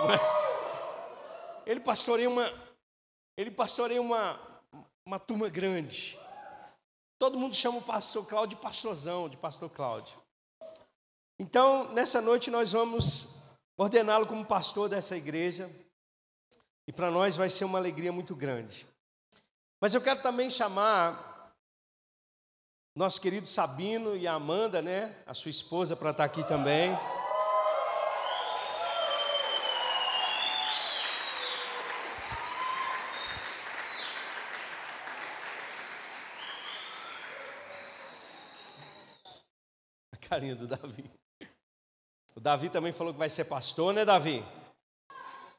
É? 0.00 1.70
Ele 1.70 1.80
pastoreia 1.80 2.28
uma, 2.28 2.50
ele 3.36 3.50
pastoreia 3.50 4.00
uma, 4.00 4.38
uma 5.04 5.18
turma 5.18 5.48
grande. 5.48 6.18
Todo 7.18 7.38
mundo 7.38 7.54
chama 7.54 7.78
o 7.78 7.82
pastor 7.82 8.26
Cláudio 8.26 8.56
de 8.56 8.62
pastorzão, 8.62 9.28
de 9.28 9.36
pastor 9.36 9.70
Cláudio. 9.70 10.18
Então, 11.38 11.92
nessa 11.92 12.20
noite 12.20 12.50
nós 12.50 12.72
vamos 12.72 13.42
ordená-lo 13.76 14.26
como 14.26 14.44
pastor 14.44 14.88
dessa 14.88 15.16
igreja. 15.16 15.70
E 16.86 16.92
para 16.92 17.10
nós 17.10 17.36
vai 17.36 17.48
ser 17.48 17.64
uma 17.64 17.78
alegria 17.78 18.12
muito 18.12 18.36
grande. 18.36 18.86
Mas 19.80 19.94
eu 19.94 20.00
quero 20.00 20.22
também 20.22 20.50
chamar 20.50 21.52
nosso 22.96 23.20
querido 23.20 23.46
Sabino 23.46 24.16
e 24.16 24.26
a 24.26 24.34
Amanda, 24.34 24.80
né, 24.80 25.16
a 25.26 25.34
sua 25.34 25.50
esposa, 25.50 25.96
para 25.96 26.10
estar 26.10 26.24
aqui 26.24 26.46
também. 26.46 26.92
Carinha 40.34 40.56
do 40.56 40.66
Davi. 40.66 41.08
O 42.34 42.40
Davi 42.40 42.68
também 42.68 42.90
falou 42.90 43.12
que 43.12 43.18
vai 43.20 43.28
ser 43.28 43.44
pastor, 43.44 43.94
né, 43.94 44.04
Davi? 44.04 44.42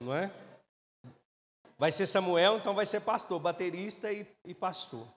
Não 0.02 0.14
é? 0.14 0.30
Vai 1.78 1.94
ser 1.94 2.06
Samuel, 2.06 2.58
então 2.58 2.76
vai 2.76 2.86
ser 2.86 3.00
pastor, 3.00 3.40
baterista 3.40 4.12
e, 4.12 4.28
e 4.44 4.54
pastor. 4.54 5.08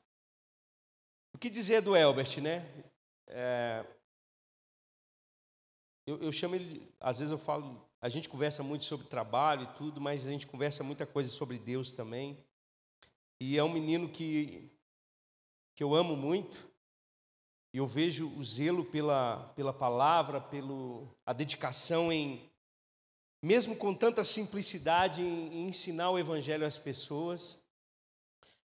O 1.34 1.38
que 1.38 1.50
dizer 1.50 1.82
do 1.82 1.96
Elbert, 1.96 2.40
né? 2.40 2.64
É, 3.26 3.84
eu, 6.06 6.22
eu 6.22 6.30
chamo 6.30 6.54
ele, 6.54 6.94
às 7.00 7.18
vezes 7.18 7.32
eu 7.32 7.38
falo, 7.38 7.84
a 8.00 8.08
gente 8.08 8.28
conversa 8.28 8.62
muito 8.62 8.84
sobre 8.84 9.08
trabalho 9.08 9.64
e 9.64 9.74
tudo, 9.74 10.00
mas 10.00 10.24
a 10.24 10.30
gente 10.30 10.46
conversa 10.46 10.84
muita 10.84 11.04
coisa 11.04 11.30
sobre 11.30 11.58
Deus 11.58 11.90
também. 11.90 12.46
E 13.40 13.58
é 13.58 13.64
um 13.64 13.72
menino 13.72 14.08
que, 14.08 14.70
que 15.74 15.82
eu 15.82 15.96
amo 15.96 16.14
muito. 16.14 16.64
Eu 17.72 17.86
vejo 17.86 18.28
o 18.36 18.42
zelo 18.42 18.84
pela, 18.84 19.52
pela 19.54 19.72
palavra, 19.72 20.40
pelo, 20.40 21.06
a 21.24 21.32
dedicação 21.32 22.10
em, 22.10 22.50
mesmo 23.42 23.76
com 23.76 23.94
tanta 23.94 24.24
simplicidade, 24.24 25.22
em, 25.22 25.52
em 25.52 25.68
ensinar 25.68 26.10
o 26.10 26.18
evangelho 26.18 26.66
às 26.66 26.78
pessoas. 26.78 27.62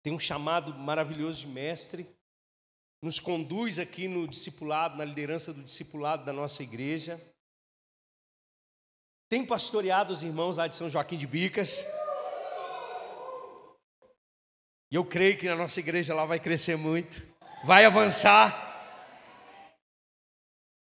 Tem 0.03 0.13
um 0.13 0.19
chamado 0.19 0.75
maravilhoso 0.75 1.41
de 1.41 1.47
mestre. 1.47 2.07
Nos 3.01 3.21
conduz 3.21 3.79
aqui 3.79 4.09
no 4.09 4.27
discipulado, 4.27 4.99
na 4.99 5.05
liderança 5.05 5.53
do 5.53 5.63
discipulado 5.63 6.25
da 6.25 6.33
nossa 6.33 6.63
igreja. 6.63 7.21
Tem 9.29 9.47
pastoreado 9.47 10.13
os 10.13 10.23
irmãos 10.23 10.57
lá 10.57 10.67
de 10.67 10.75
São 10.75 10.89
Joaquim 10.89 11.17
de 11.17 11.27
Bicas. 11.27 11.85
E 14.91 14.97
eu 14.97 15.05
creio 15.05 15.37
que 15.37 15.49
na 15.49 15.55
nossa 15.55 15.79
igreja 15.79 16.15
lá 16.15 16.25
vai 16.25 16.41
crescer 16.41 16.77
muito, 16.77 17.23
vai 17.63 17.85
avançar. 17.85 18.68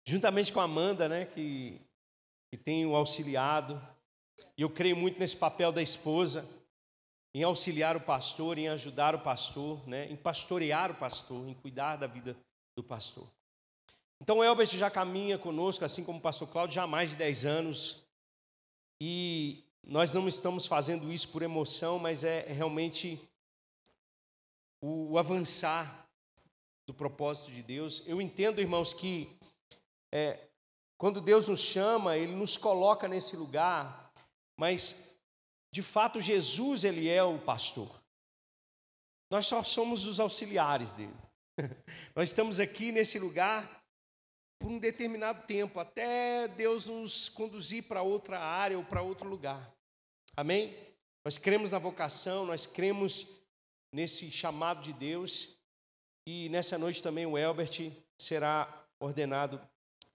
Juntamente 0.09 0.51
com 0.51 0.61
a 0.61 0.65
Amanda, 0.65 1.07
né, 1.07 1.27
que, 1.27 1.79
que 2.51 2.57
tem 2.57 2.87
o 2.87 2.97
auxiliado. 2.97 3.79
E 4.57 4.63
eu 4.63 4.71
creio 4.71 4.97
muito 4.97 5.21
nesse 5.21 5.37
papel 5.37 5.71
da 5.71 5.83
esposa, 5.83 6.49
em 7.35 7.43
auxiliar 7.43 7.95
o 7.95 8.01
pastor, 8.01 8.57
em 8.57 8.69
ajudar 8.69 9.15
o 9.15 9.21
pastor, 9.21 9.87
né, 9.87 10.11
em 10.11 10.17
pastorear 10.17 10.91
o 10.91 10.95
pastor, 10.95 11.47
em 11.47 11.53
cuidar 11.53 11.97
da 11.97 12.07
vida 12.07 12.35
do 12.75 12.83
pastor. 12.83 13.29
Então 14.19 14.39
o 14.39 14.43
Elbert 14.43 14.69
já 14.69 14.91
caminha 14.91 15.37
conosco, 15.37 15.85
assim 15.85 16.03
como 16.03 16.21
o 16.21 16.23
pastor 16.23 16.49
Cláudio, 16.49 16.77
já 16.77 16.85
há 16.85 16.87
mais 16.87 17.11
de 17.11 17.17
10 17.17 17.45
anos. 17.45 18.03
E 19.03 19.63
nós 19.87 20.15
não 20.15 20.27
estamos 20.27 20.65
fazendo 20.65 21.13
isso 21.13 21.29
por 21.29 21.43
emoção, 21.43 21.99
mas 21.99 22.25
é 22.25 22.51
realmente 22.51 23.21
o, 24.81 25.19
avançar 25.19 26.09
do 26.87 26.95
propósito 26.95 27.51
de 27.51 27.63
Deus. 27.63 28.03
Eu 28.09 28.23
entendo, 28.23 28.59
irmãos, 28.59 28.95
que 28.95 29.38
é, 30.13 30.49
quando 30.97 31.21
Deus 31.21 31.49
nos 31.49 31.61
chama, 31.61 32.17
Ele 32.17 32.35
nos 32.35 32.57
coloca 32.57 33.07
nesse 33.07 33.37
lugar, 33.37 34.13
mas 34.59 35.19
de 35.73 35.83
fato 35.83 36.21
Jesus 36.21 36.85
ele 36.85 37.09
é 37.09 37.23
o 37.23 37.39
pastor. 37.39 37.89
Nós 39.31 39.47
só 39.47 39.63
somos 39.63 40.07
os 40.07 40.19
auxiliares 40.19 40.93
dele. 40.93 41.15
Nós 42.17 42.31
estamos 42.31 42.59
aqui 42.59 42.91
nesse 42.91 43.19
lugar 43.19 43.85
por 44.59 44.71
um 44.71 44.79
determinado 44.79 45.47
tempo, 45.47 45.79
até 45.79 46.49
Deus 46.49 46.89
nos 46.89 47.29
conduzir 47.29 47.85
para 47.85 48.03
outra 48.03 48.41
área 48.41 48.77
ou 48.77 48.85
para 48.85 49.03
outro 49.03 49.29
lugar. 49.29 49.73
Amém? 50.37 50.75
Nós 51.25 51.39
cremos 51.39 51.71
na 51.71 51.79
vocação, 51.79 52.47
nós 52.47 52.67
cremos 52.67 53.39
nesse 53.95 54.31
chamado 54.31 54.83
de 54.83 54.93
Deus. 54.93 55.59
E 56.27 56.49
nessa 56.49 56.79
noite 56.79 57.03
também 57.03 57.27
o 57.27 57.39
Elbert 57.39 57.93
será 58.21 58.87
ordenado 59.01 59.61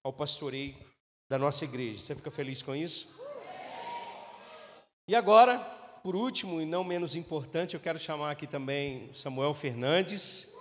ao 0.03 0.11
pastoreio 0.11 0.75
da 1.29 1.39
nossa 1.39 1.63
igreja. 1.63 2.01
Você 2.01 2.13
fica 2.15 2.29
feliz 2.29 2.61
com 2.61 2.75
isso? 2.75 3.17
E 5.07 5.15
agora, 5.15 5.59
por 6.03 6.15
último 6.15 6.61
e 6.61 6.65
não 6.65 6.83
menos 6.83 7.15
importante, 7.15 7.73
eu 7.73 7.79
quero 7.79 7.97
chamar 7.97 8.31
aqui 8.31 8.45
também 8.45 9.09
Samuel 9.13 9.53
Fernandes 9.53 10.53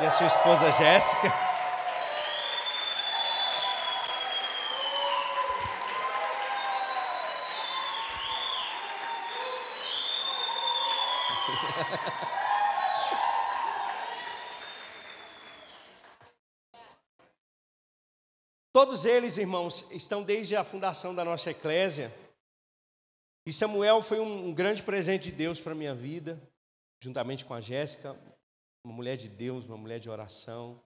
e 0.00 0.06
a 0.06 0.10
sua 0.10 0.26
esposa 0.26 0.70
Jéssica. 0.70 1.47
Todos 18.78 19.04
eles, 19.04 19.36
irmãos, 19.36 19.90
estão 19.90 20.22
desde 20.22 20.54
a 20.54 20.62
fundação 20.62 21.12
da 21.12 21.24
nossa 21.24 21.50
eclésia. 21.50 22.14
E 23.44 23.52
Samuel 23.52 24.00
foi 24.00 24.20
um 24.20 24.54
grande 24.54 24.84
presente 24.84 25.32
de 25.32 25.32
Deus 25.32 25.60
para 25.60 25.72
a 25.72 25.74
minha 25.74 25.96
vida, 25.96 26.40
juntamente 27.02 27.44
com 27.44 27.54
a 27.54 27.60
Jéssica, 27.60 28.16
uma 28.86 28.94
mulher 28.94 29.16
de 29.16 29.28
Deus, 29.28 29.64
uma 29.64 29.76
mulher 29.76 29.98
de 29.98 30.08
oração. 30.08 30.80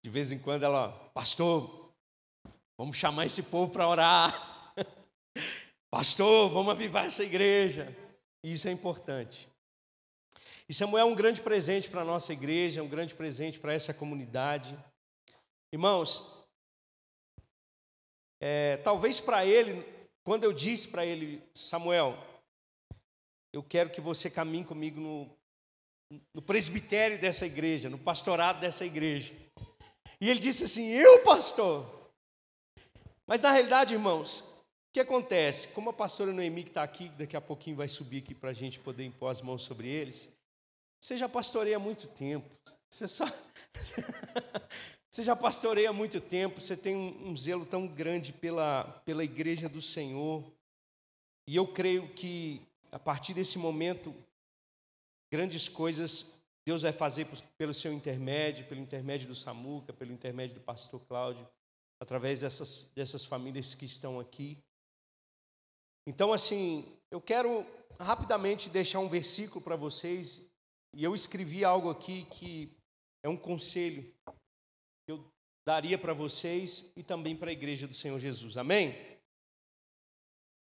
De 0.00 0.08
vez 0.08 0.30
em 0.30 0.38
quando 0.38 0.62
ela, 0.62 0.92
pastor, 1.12 1.92
vamos 2.78 2.96
chamar 2.96 3.26
esse 3.26 3.42
povo 3.42 3.72
para 3.72 3.88
orar. 3.88 4.72
Pastor, 5.90 6.48
vamos 6.48 6.70
avivar 6.70 7.06
essa 7.06 7.24
igreja. 7.24 7.92
Isso 8.44 8.68
é 8.68 8.70
importante. 8.70 9.48
E 10.68 10.72
Samuel 10.72 11.08
é 11.08 11.10
um 11.10 11.16
grande 11.16 11.42
presente 11.42 11.90
para 11.90 12.02
a 12.02 12.04
nossa 12.04 12.32
igreja, 12.32 12.80
um 12.80 12.88
grande 12.88 13.12
presente 13.12 13.58
para 13.58 13.74
essa 13.74 13.92
comunidade. 13.92 14.78
Irmãos, 15.72 16.45
é, 18.40 18.76
talvez 18.78 19.20
para 19.20 19.44
ele, 19.44 19.84
quando 20.24 20.44
eu 20.44 20.52
disse 20.52 20.88
para 20.88 21.04
ele, 21.04 21.42
Samuel, 21.54 22.16
eu 23.52 23.62
quero 23.62 23.90
que 23.90 24.00
você 24.00 24.28
caminhe 24.28 24.64
comigo 24.64 25.00
no, 25.00 25.30
no 26.34 26.42
presbitério 26.42 27.18
dessa 27.18 27.46
igreja, 27.46 27.88
no 27.88 27.98
pastorado 27.98 28.60
dessa 28.60 28.84
igreja. 28.84 29.34
E 30.20 30.28
ele 30.28 30.40
disse 30.40 30.64
assim: 30.64 30.90
Eu, 30.90 31.22
pastor? 31.22 32.10
Mas 33.26 33.40
na 33.40 33.50
realidade, 33.50 33.94
irmãos, 33.94 34.60
o 34.88 34.92
que 34.92 35.00
acontece? 35.00 35.68
Como 35.68 35.90
a 35.90 35.92
pastora 35.92 36.32
Noemi 36.32 36.62
que 36.62 36.70
está 36.70 36.82
aqui, 36.82 37.08
daqui 37.10 37.36
a 37.36 37.40
pouquinho 37.40 37.76
vai 37.76 37.88
subir 37.88 38.22
aqui 38.22 38.34
para 38.34 38.50
a 38.50 38.54
gente 38.54 38.78
poder 38.78 39.04
impor 39.04 39.30
as 39.30 39.40
mãos 39.40 39.62
sobre 39.62 39.88
eles, 39.88 40.34
você 41.02 41.16
já 41.16 41.28
pastoreia 41.28 41.76
há 41.76 41.80
muito 41.80 42.06
tempo. 42.08 42.48
Você 42.90 43.08
só. 43.08 43.24
Você 45.16 45.22
já 45.22 45.34
pastoreia 45.34 45.88
há 45.88 45.92
muito 45.94 46.20
tempo, 46.20 46.60
você 46.60 46.76
tem 46.76 46.94
um, 46.94 47.34
zelo 47.34 47.64
tão 47.64 47.86
grande 47.86 48.34
pela, 48.34 48.84
pela 49.02 49.24
igreja 49.24 49.66
do 49.66 49.80
Senhor. 49.80 50.44
E 51.48 51.56
eu 51.56 51.66
creio 51.66 52.06
que 52.12 52.60
a 52.92 52.98
partir 52.98 53.32
desse 53.32 53.56
momento, 53.56 54.14
grandes 55.32 55.70
coisas 55.70 56.42
Deus 56.66 56.82
vai 56.82 56.92
fazer 56.92 57.26
pelo 57.56 57.72
seu 57.72 57.94
intermédio, 57.94 58.66
pelo 58.66 58.78
intermédio 58.78 59.26
do 59.26 59.34
Samuca, 59.34 59.90
pelo 59.90 60.12
intermédio 60.12 60.56
do 60.56 60.60
pastor 60.60 61.00
Cláudio, 61.08 61.48
através 61.98 62.40
dessas, 62.40 62.82
dessas 62.94 63.24
famílias 63.24 63.74
que 63.74 63.86
estão 63.86 64.20
aqui. 64.20 64.58
Então, 66.06 66.30
assim, 66.30 66.84
eu 67.10 67.22
quero 67.22 67.64
rapidamente 67.98 68.68
deixar 68.68 68.98
um 68.98 69.08
versículo 69.08 69.64
para 69.64 69.76
vocês, 69.76 70.52
e 70.94 71.02
eu 71.02 71.14
escrevi 71.14 71.64
algo 71.64 71.88
aqui 71.88 72.26
que 72.26 72.70
é 73.22 73.30
um 73.30 73.36
conselho 73.38 74.14
daria 75.66 75.98
para 75.98 76.14
vocês 76.14 76.92
e 76.96 77.02
também 77.02 77.34
para 77.36 77.50
a 77.50 77.52
igreja 77.52 77.88
do 77.88 77.94
Senhor 77.94 78.20
Jesus. 78.20 78.56
Amém? 78.56 78.96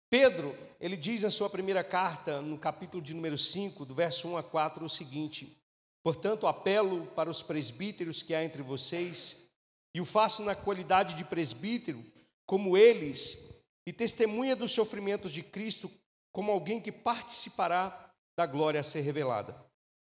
Pedro, 0.09 0.57
ele 0.81 0.97
diz 0.97 1.23
na 1.23 1.31
sua 1.31 1.51
primeira 1.51 1.85
carta, 1.85 2.41
no 2.41 2.57
capítulo 2.57 3.03
de 3.03 3.13
número 3.13 3.37
5, 3.37 3.85
do 3.85 3.95
verso 3.95 4.27
1 4.27 4.39
a 4.39 4.43
4, 4.43 4.87
o 4.87 4.89
seguinte: 4.89 5.55
Portanto, 6.03 6.47
apelo 6.47 7.07
para 7.09 7.29
os 7.29 7.43
presbíteros 7.43 8.23
que 8.23 8.35
há 8.35 8.43
entre 8.43 8.63
vocês, 8.63 9.51
e 9.95 10.01
o 10.01 10.05
faço 10.07 10.43
na 10.43 10.55
qualidade 10.55 11.15
de 11.15 11.25
presbítero, 11.25 12.03
como 12.47 12.75
eles, 12.75 13.63
e 13.85 13.93
testemunha 13.93 14.57
dos 14.57 14.71
sofrimentos 14.71 15.31
de 15.31 15.43
Cristo, 15.43 15.91
como 16.33 16.51
alguém 16.51 16.81
que 16.81 16.91
participará 16.91 18.15
da 18.35 18.47
glória 18.47 18.81
a 18.81 18.85
ser 18.85 19.03
revelada. 19.03 19.55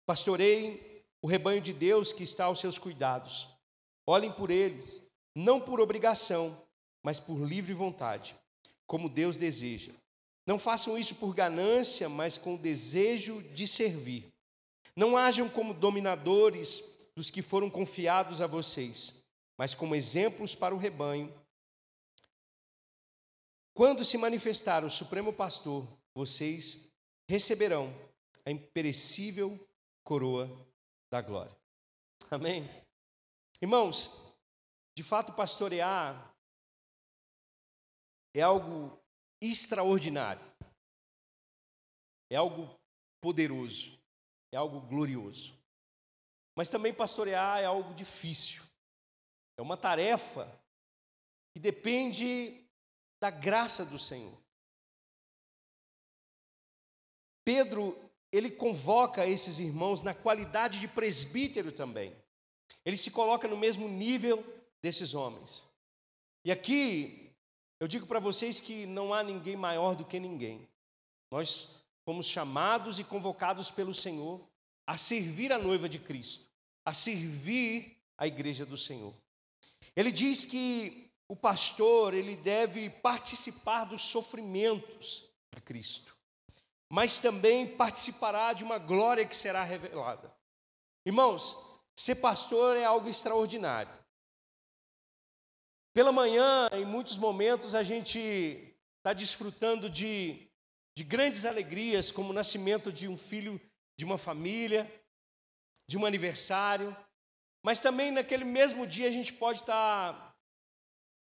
Pastorei 0.05 1.03
o 1.21 1.27
rebanho 1.27 1.59
de 1.59 1.73
Deus 1.73 2.13
que 2.13 2.23
está 2.23 2.45
aos 2.45 2.59
seus 2.59 2.77
cuidados. 2.77 3.56
Olhem 4.07 4.31
por 4.31 4.49
eles, 4.49 5.01
não 5.35 5.59
por 5.59 5.81
obrigação, 5.81 6.65
mas 7.03 7.19
por 7.19 7.43
livre 7.43 7.73
vontade, 7.73 8.35
como 8.87 9.09
Deus 9.09 9.37
deseja. 9.37 9.91
Não 10.45 10.57
façam 10.57 10.97
isso 10.97 11.15
por 11.15 11.35
ganância, 11.35 12.07
mas 12.07 12.37
com 12.37 12.55
o 12.55 12.57
desejo 12.57 13.43
de 13.53 13.67
servir. 13.67 14.25
Não 14.95 15.17
hajam 15.17 15.49
como 15.49 15.73
dominadores 15.73 16.97
dos 17.13 17.29
que 17.29 17.41
foram 17.41 17.69
confiados 17.69 18.41
a 18.41 18.47
vocês, 18.47 19.25
mas 19.57 19.75
como 19.75 19.93
exemplos 19.93 20.55
para 20.55 20.73
o 20.73 20.77
rebanho. 20.77 21.33
Quando 23.73 24.05
se 24.05 24.17
manifestar 24.17 24.85
o 24.85 24.89
Supremo 24.89 25.33
Pastor, 25.33 25.85
vocês 26.15 26.91
receberão 27.29 27.93
a 28.45 28.51
imperecível 28.51 29.59
coroa 30.03 30.49
da 31.11 31.21
glória. 31.21 31.55
Amém? 32.31 32.86
Irmãos, 33.61 34.35
de 34.95 35.03
fato, 35.03 35.33
pastorear 35.33 36.35
é 38.35 38.41
algo 38.41 38.99
extraordinário, 39.41 40.45
é 42.31 42.35
algo 42.35 42.79
poderoso, 43.21 43.99
é 44.51 44.57
algo 44.57 44.81
glorioso. 44.81 45.57
Mas 46.55 46.69
também 46.69 46.93
pastorear 46.93 47.59
é 47.59 47.65
algo 47.65 47.93
difícil, 47.93 48.63
é 49.57 49.61
uma 49.61 49.77
tarefa 49.77 50.47
que 51.53 51.59
depende 51.59 52.67
da 53.19 53.31
graça 53.31 53.85
do 53.85 53.97
Senhor. 53.97 54.39
Pedro, 57.43 57.97
ele 58.31 58.51
convoca 58.51 59.25
esses 59.25 59.57
irmãos 59.57 60.03
na 60.03 60.13
qualidade 60.13 60.79
de 60.79 60.87
presbítero 60.87 61.71
também. 61.71 62.15
Ele 62.87 62.95
se 62.95 63.11
coloca 63.11 63.49
no 63.49 63.57
mesmo 63.57 63.85
nível 63.89 64.41
desses 64.81 65.13
homens. 65.13 65.67
E 66.45 66.53
aqui 66.53 67.35
eu 67.81 67.85
digo 67.85 68.07
para 68.07 68.17
vocês 68.17 68.61
que 68.61 68.85
não 68.85 69.13
há 69.13 69.21
ninguém 69.21 69.57
maior 69.57 69.93
do 69.93 70.05
que 70.05 70.17
ninguém. 70.17 70.65
Nós 71.29 71.83
fomos 72.05 72.27
chamados 72.27 72.97
e 72.97 73.03
convocados 73.03 73.69
pelo 73.69 73.93
Senhor 73.93 74.41
a 74.87 74.95
servir 74.95 75.51
a 75.51 75.57
noiva 75.57 75.89
de 75.89 75.99
Cristo, 75.99 76.45
a 76.85 76.93
servir 76.93 77.97
a 78.17 78.25
igreja 78.25 78.65
do 78.65 78.77
Senhor. 78.77 79.13
Ele 79.93 80.09
diz 80.09 80.45
que 80.45 81.11
o 81.27 81.35
pastor, 81.35 82.13
ele 82.13 82.37
deve 82.37 82.89
participar 82.89 83.83
dos 83.83 84.01
sofrimentos 84.01 85.29
de 85.53 85.59
Cristo, 85.59 86.15
mas 86.89 87.19
também 87.19 87.67
participará 87.75 88.53
de 88.53 88.63
uma 88.63 88.77
glória 88.77 89.25
que 89.25 89.35
será 89.35 89.61
revelada. 89.65 90.33
Irmãos, 91.05 91.66
ser 91.97 92.15
pastor 92.15 92.77
é 92.77 92.85
algo 92.85 93.09
extraordinário. 93.09 93.91
Pela 95.93 96.11
manhã, 96.11 96.69
em 96.73 96.85
muitos 96.85 97.17
momentos, 97.17 97.73
a 97.73 97.81
gente 97.81 98.19
está 98.97 99.13
desfrutando 99.13 99.89
de, 99.89 100.47
de 100.95 101.03
grandes 101.03 101.43
alegrias, 101.43 102.11
como 102.11 102.29
o 102.29 102.33
nascimento 102.33 102.91
de 102.91 103.07
um 103.07 103.17
filho 103.17 103.59
de 103.97 104.05
uma 104.05 104.17
família, 104.17 104.87
de 105.87 105.97
um 105.97 106.05
aniversário, 106.05 106.95
mas 107.65 107.81
também 107.81 108.11
naquele 108.11 108.43
mesmo 108.43 108.85
dia 108.85 109.07
a 109.07 109.11
gente 109.11 109.33
pode 109.33 109.61
estar 109.61 110.13
tá 110.13 110.35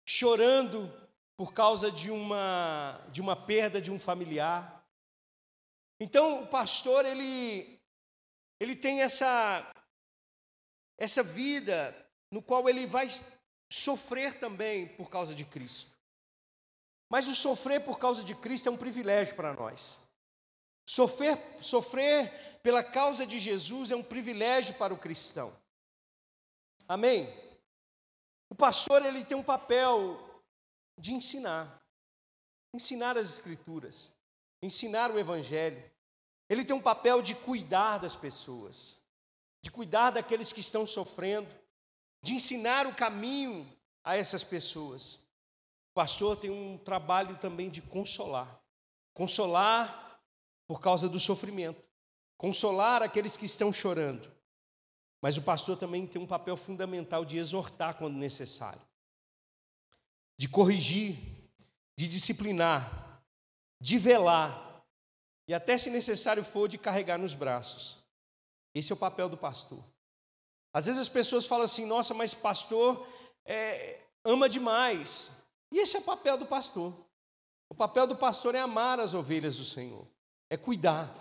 chorando 0.05 0.91
por 1.37 1.53
causa 1.53 1.91
de 1.91 2.11
uma, 2.11 2.99
de 3.11 3.21
uma 3.21 3.35
perda 3.35 3.81
de 3.81 3.91
um 3.91 3.99
familiar. 3.99 4.85
Então, 5.99 6.43
o 6.43 6.47
pastor, 6.47 7.05
ele, 7.05 7.79
ele 8.59 8.75
tem 8.75 9.01
essa, 9.01 9.71
essa 10.97 11.21
vida 11.21 11.95
no 12.31 12.41
qual 12.41 12.67
ele 12.67 12.85
vai 12.85 13.07
sofrer 13.71 14.39
também 14.39 14.87
por 14.95 15.09
causa 15.09 15.35
de 15.35 15.45
Cristo. 15.45 15.95
Mas 17.09 17.27
o 17.27 17.35
sofrer 17.35 17.83
por 17.83 17.97
causa 17.97 18.23
de 18.23 18.35
Cristo 18.35 18.67
é 18.67 18.71
um 18.71 18.77
privilégio 18.77 19.35
para 19.35 19.53
nós. 19.53 20.07
Sofrer, 20.89 21.37
sofrer 21.61 22.59
pela 22.61 22.83
causa 22.83 23.25
de 23.25 23.39
Jesus 23.39 23.91
é 23.91 23.95
um 23.95 24.03
privilégio 24.03 24.73
para 24.75 24.93
o 24.93 24.97
cristão. 24.97 25.53
Amém? 26.87 27.27
O 28.49 28.55
pastor 28.55 29.05
ele 29.05 29.25
tem 29.25 29.37
um 29.37 29.43
papel 29.43 30.41
de 30.97 31.13
ensinar, 31.13 31.81
ensinar 32.73 33.17
as 33.17 33.29
escrituras, 33.29 34.15
ensinar 34.61 35.11
o 35.11 35.19
evangelho. 35.19 35.83
Ele 36.49 36.63
tem 36.63 36.75
um 36.75 36.81
papel 36.81 37.21
de 37.21 37.35
cuidar 37.35 37.97
das 37.97 38.15
pessoas, 38.15 39.03
de 39.61 39.71
cuidar 39.71 40.11
daqueles 40.11 40.51
que 40.51 40.61
estão 40.61 40.85
sofrendo, 40.85 41.47
de 42.23 42.33
ensinar 42.33 42.87
o 42.87 42.95
caminho 42.95 43.67
a 44.03 44.15
essas 44.15 44.43
pessoas. 44.43 45.15
O 45.91 45.93
pastor 45.95 46.37
tem 46.37 46.49
um 46.49 46.77
trabalho 46.77 47.37
também 47.37 47.69
de 47.69 47.81
consolar. 47.81 48.61
Consolar 49.13 50.21
por 50.67 50.79
causa 50.79 51.09
do 51.09 51.19
sofrimento. 51.19 51.83
Consolar 52.37 53.01
aqueles 53.01 53.35
que 53.35 53.45
estão 53.45 53.73
chorando. 53.73 54.31
Mas 55.21 55.37
o 55.37 55.41
pastor 55.41 55.77
também 55.77 56.05
tem 56.05 56.21
um 56.21 56.27
papel 56.27 56.55
fundamental 56.55 57.25
de 57.25 57.37
exortar 57.37 57.95
quando 57.95 58.15
necessário. 58.15 58.81
De 60.37 60.47
corrigir, 60.47 61.17
de 61.97 62.07
disciplinar, 62.07 63.23
de 63.81 63.97
velar 63.97 64.85
e 65.47 65.53
até 65.53 65.77
se 65.77 65.89
necessário 65.89 66.43
for 66.43 66.67
de 66.67 66.77
carregar 66.77 67.17
nos 67.17 67.33
braços. 67.33 68.06
Esse 68.77 68.91
é 68.91 68.95
o 68.95 68.99
papel 68.99 69.27
do 69.27 69.37
pastor. 69.37 69.83
Às 70.73 70.85
vezes 70.85 71.01
as 71.01 71.09
pessoas 71.09 71.45
falam 71.45 71.65
assim: 71.65 71.85
nossa, 71.85 72.13
mas 72.13 72.33
pastor 72.33 73.07
é, 73.45 73.99
ama 74.23 74.47
demais. 74.47 75.47
E 75.71 75.79
esse 75.79 75.97
é 75.97 75.99
o 75.99 76.03
papel 76.03 76.37
do 76.37 76.45
pastor. 76.45 76.93
O 77.69 77.75
papel 77.75 78.05
do 78.07 78.15
pastor 78.15 78.55
é 78.55 78.59
amar 78.59 78.99
as 78.99 79.13
ovelhas 79.13 79.57
do 79.57 79.65
Senhor, 79.65 80.07
é 80.49 80.55
cuidar. 80.55 81.13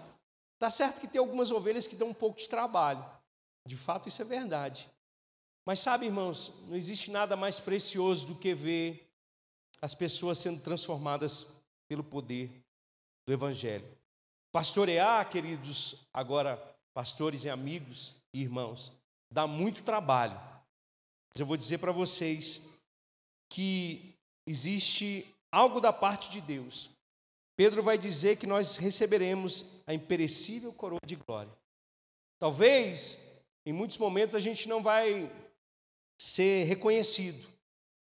Tá 0.59 0.71
certo 0.71 1.01
que 1.01 1.09
tem 1.09 1.19
algumas 1.19 1.51
ovelhas 1.51 1.87
que 1.87 1.97
dão 1.97 2.09
um 2.09 2.15
pouco 2.15 2.39
de 2.39 2.49
trabalho. 2.49 3.05
De 3.67 3.77
fato, 3.77 4.09
isso 4.09 4.23
é 4.23 4.25
verdade. 4.25 4.89
Mas 5.67 5.81
sabe, 5.81 6.07
irmãos, 6.07 6.53
não 6.69 6.77
existe 6.77 7.11
nada 7.11 7.37
mais 7.37 7.59
precioso 7.59 8.29
do 8.29 8.35
que 8.37 8.55
ver 8.55 9.11
as 9.83 9.95
pessoas 9.95 10.39
sendo 10.39 10.63
transformadas 10.63 11.61
pelo 11.89 12.05
poder 12.05 12.63
do 13.27 13.33
Evangelho. 13.33 13.87
Pastorear, 14.53 15.29
queridos, 15.29 16.07
agora, 16.15 16.76
pastores 16.97 17.45
e 17.45 17.51
amigos 17.51 18.17
e 18.33 18.41
irmãos, 18.41 18.91
dá 19.31 19.47
muito 19.47 19.83
trabalho. 19.83 20.41
Mas 21.29 21.39
eu 21.39 21.45
vou 21.45 21.55
dizer 21.55 21.77
para 21.77 21.93
vocês 21.93 22.81
que 23.51 24.15
existe 24.47 25.27
algo 25.53 25.79
da 25.79 25.93
parte 25.93 26.31
de 26.31 26.41
Deus. 26.41 26.89
Pedro 27.55 27.83
vai 27.83 27.99
dizer 27.99 28.39
que 28.39 28.47
nós 28.47 28.77
receberemos 28.77 29.83
a 29.87 29.93
imperecível 29.93 30.73
coroa 30.73 31.01
de 31.05 31.17
glória. 31.17 31.53
Talvez, 32.39 33.45
em 33.67 33.75
muitos 33.75 33.99
momentos, 33.99 34.35
a 34.35 34.41
gente 34.41 34.67
não 34.67 34.83
vai 34.83 35.31
ser 36.19 36.65
reconhecido 36.65 37.47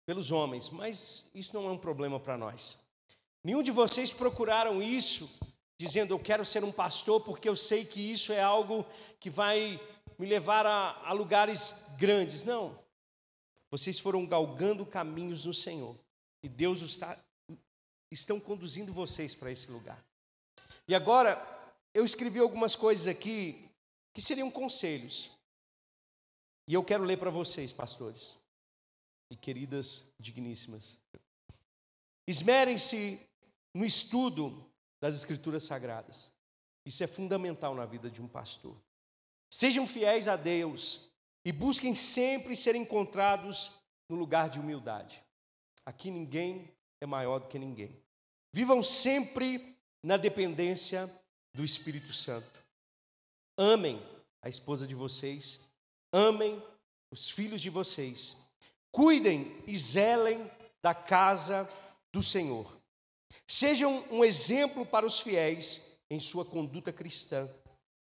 pelos 0.06 0.30
homens, 0.30 0.70
mas 0.70 1.28
isso 1.34 1.52
não 1.52 1.66
é 1.66 1.72
um 1.72 1.78
problema 1.78 2.20
para 2.20 2.38
nós. 2.38 2.86
Nenhum 3.42 3.60
de 3.60 3.72
vocês 3.72 4.12
procuraram 4.12 4.80
isso 4.80 5.28
dizendo 5.84 6.14
eu 6.14 6.18
quero 6.18 6.44
ser 6.44 6.64
um 6.64 6.72
pastor 6.72 7.20
porque 7.20 7.48
eu 7.48 7.54
sei 7.54 7.84
que 7.84 8.00
isso 8.00 8.32
é 8.32 8.40
algo 8.40 8.86
que 9.20 9.28
vai 9.28 9.80
me 10.18 10.26
levar 10.26 10.64
a, 10.64 11.08
a 11.08 11.12
lugares 11.12 11.86
grandes. 11.98 12.44
Não. 12.44 12.78
Vocês 13.70 13.98
foram 13.98 14.24
galgando 14.24 14.86
caminhos 14.86 15.44
no 15.44 15.52
Senhor. 15.52 15.98
E 16.42 16.48
Deus 16.48 16.80
está, 16.80 17.18
estão 18.10 18.40
conduzindo 18.40 18.92
vocês 18.92 19.34
para 19.34 19.50
esse 19.50 19.70
lugar. 19.70 20.02
E 20.86 20.94
agora, 20.94 21.42
eu 21.92 22.04
escrevi 22.04 22.38
algumas 22.38 22.76
coisas 22.76 23.06
aqui 23.06 23.68
que 24.12 24.22
seriam 24.22 24.50
conselhos. 24.50 25.30
E 26.66 26.74
eu 26.74 26.84
quero 26.84 27.04
ler 27.04 27.18
para 27.18 27.30
vocês, 27.30 27.72
pastores 27.72 28.38
e 29.30 29.36
queridas 29.36 30.12
digníssimas. 30.18 30.98
Esmerem-se 32.26 33.20
no 33.74 33.84
estudo 33.84 34.64
das 35.04 35.16
Escrituras 35.16 35.64
Sagradas. 35.64 36.32
Isso 36.82 37.04
é 37.04 37.06
fundamental 37.06 37.74
na 37.74 37.84
vida 37.84 38.10
de 38.10 38.22
um 38.22 38.26
pastor. 38.26 38.74
Sejam 39.50 39.86
fiéis 39.86 40.28
a 40.28 40.34
Deus 40.34 41.10
e 41.44 41.52
busquem 41.52 41.94
sempre 41.94 42.56
ser 42.56 42.74
encontrados 42.74 43.72
no 44.08 44.16
lugar 44.16 44.48
de 44.48 44.58
humildade. 44.58 45.22
Aqui 45.84 46.10
ninguém 46.10 46.72
é 47.02 47.06
maior 47.06 47.38
do 47.38 47.48
que 47.48 47.58
ninguém. 47.58 48.02
Vivam 48.50 48.82
sempre 48.82 49.76
na 50.02 50.16
dependência 50.16 51.06
do 51.52 51.62
Espírito 51.62 52.14
Santo. 52.14 52.64
Amem 53.58 54.02
a 54.40 54.48
esposa 54.48 54.86
de 54.86 54.94
vocês, 54.94 55.70
amem 56.10 56.62
os 57.10 57.28
filhos 57.28 57.60
de 57.60 57.68
vocês. 57.68 58.48
Cuidem 58.90 59.62
e 59.66 59.76
zelem 59.76 60.50
da 60.80 60.94
casa 60.94 61.70
do 62.10 62.22
Senhor. 62.22 62.83
Sejam 63.46 64.04
um 64.10 64.24
exemplo 64.24 64.86
para 64.86 65.06
os 65.06 65.20
fiéis 65.20 65.98
em 66.10 66.18
sua 66.18 66.44
conduta 66.44 66.92
cristã. 66.92 67.48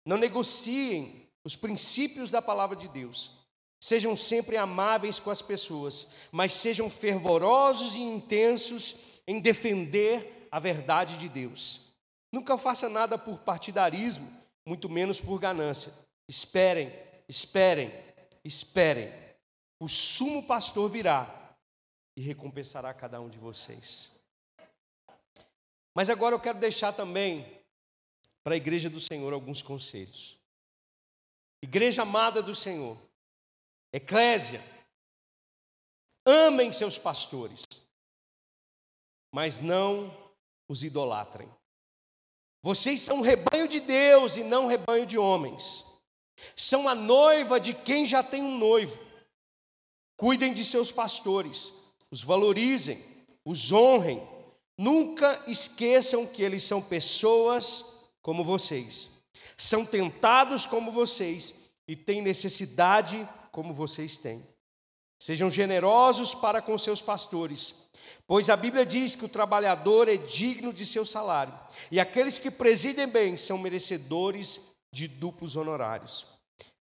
Não 0.04 0.16
negociem 0.16 1.28
os 1.44 1.56
princípios 1.56 2.30
da 2.30 2.42
palavra 2.42 2.76
de 2.76 2.88
Deus. 2.88 3.46
Sejam 3.80 4.16
sempre 4.16 4.56
amáveis 4.56 5.20
com 5.20 5.30
as 5.30 5.40
pessoas, 5.40 6.12
mas 6.32 6.52
sejam 6.52 6.90
fervorosos 6.90 7.94
e 7.94 8.00
intensos 8.00 8.96
em 9.26 9.40
defender 9.40 10.48
a 10.50 10.58
verdade 10.58 11.16
de 11.16 11.28
Deus. 11.28 11.94
Nunca 12.32 12.58
faça 12.58 12.88
nada 12.88 13.16
por 13.16 13.38
partidarismo, 13.38 14.28
muito 14.66 14.88
menos 14.88 15.20
por 15.20 15.38
ganância. 15.38 15.92
Esperem, 16.28 16.92
esperem, 17.28 17.92
esperem. 18.44 19.12
O 19.80 19.88
sumo 19.88 20.42
pastor 20.46 20.90
virá 20.90 21.54
e 22.16 22.20
recompensará 22.20 22.92
cada 22.92 23.20
um 23.20 23.28
de 23.28 23.38
vocês. 23.38 24.17
Mas 25.94 26.10
agora 26.10 26.34
eu 26.34 26.40
quero 26.40 26.58
deixar 26.58 26.92
também 26.92 27.60
para 28.44 28.54
a 28.54 28.56
igreja 28.56 28.88
do 28.88 29.00
Senhor 29.00 29.32
alguns 29.32 29.62
conselhos. 29.62 30.38
Igreja 31.62 32.02
amada 32.02 32.42
do 32.42 32.54
Senhor, 32.54 32.96
Eclésia, 33.92 34.62
Amem 36.30 36.70
seus 36.70 36.98
pastores, 36.98 37.62
mas 39.32 39.60
não 39.60 40.14
os 40.68 40.84
idolatrem. 40.84 41.48
Vocês 42.62 43.00
são 43.00 43.22
rebanho 43.22 43.66
de 43.66 43.80
Deus 43.80 44.36
e 44.36 44.44
não 44.44 44.66
rebanho 44.66 45.06
de 45.06 45.16
homens. 45.16 45.86
São 46.54 46.86
a 46.86 46.94
noiva 46.94 47.58
de 47.58 47.72
quem 47.72 48.04
já 48.04 48.22
tem 48.22 48.42
um 48.42 48.58
noivo. 48.58 49.02
Cuidem 50.18 50.52
de 50.52 50.62
seus 50.66 50.92
pastores, 50.92 51.72
os 52.10 52.22
valorizem, 52.22 53.02
os 53.42 53.72
honrem. 53.72 54.20
Nunca 54.78 55.42
esqueçam 55.48 56.24
que 56.24 56.42
eles 56.42 56.62
são 56.62 56.80
pessoas 56.80 58.08
como 58.22 58.44
vocês. 58.44 59.22
São 59.56 59.84
tentados 59.84 60.64
como 60.64 60.92
vocês 60.92 61.68
e 61.88 61.96
têm 61.96 62.22
necessidade 62.22 63.28
como 63.50 63.74
vocês 63.74 64.16
têm. 64.16 64.46
Sejam 65.18 65.50
generosos 65.50 66.32
para 66.32 66.62
com 66.62 66.78
seus 66.78 67.02
pastores, 67.02 67.88
pois 68.24 68.48
a 68.48 68.56
Bíblia 68.56 68.86
diz 68.86 69.16
que 69.16 69.24
o 69.24 69.28
trabalhador 69.28 70.08
é 70.08 70.16
digno 70.16 70.72
de 70.72 70.86
seu 70.86 71.04
salário, 71.04 71.52
e 71.90 71.98
aqueles 71.98 72.38
que 72.38 72.52
presidem 72.52 73.08
bem 73.08 73.36
são 73.36 73.58
merecedores 73.58 74.60
de 74.92 75.08
duplos 75.08 75.56
honorários. 75.56 76.26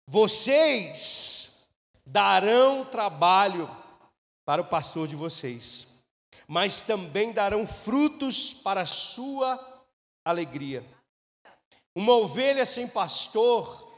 Vocês 0.09 1.69
darão 2.05 2.85
trabalho 2.85 3.71
para 4.45 4.63
o 4.63 4.67
pastor 4.67 5.07
de 5.07 5.15
vocês, 5.15 5.96
mas 6.47 6.83
também 6.83 7.33
darão 7.33 7.67
frutos 7.67 8.55
para 8.55 8.83
a 8.83 8.87
sua 8.87 9.85
alegria. 10.25 10.85
Uma 11.95 12.13
ovelha 12.15 12.65
sem 12.67 12.87
pastor, 12.87 13.93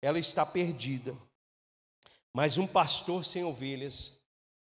ela 0.00 0.18
está 0.18 0.44
perdida. 0.44 1.16
Mas 2.32 2.58
um 2.58 2.66
pastor 2.66 3.24
sem 3.24 3.44
ovelhas 3.44 4.20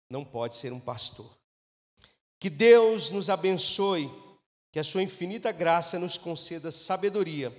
não 0.10 0.26
pode 0.26 0.56
ser 0.56 0.74
um 0.74 0.80
pastor. 0.80 1.38
Que 2.40 2.50
Deus 2.50 3.12
nos 3.12 3.30
abençoe, 3.30 4.12
que 4.72 4.80
a 4.80 4.84
sua 4.84 5.04
infinita 5.04 5.52
graça 5.52 5.98
nos 5.98 6.18
conceda 6.18 6.72
sabedoria 6.72 7.56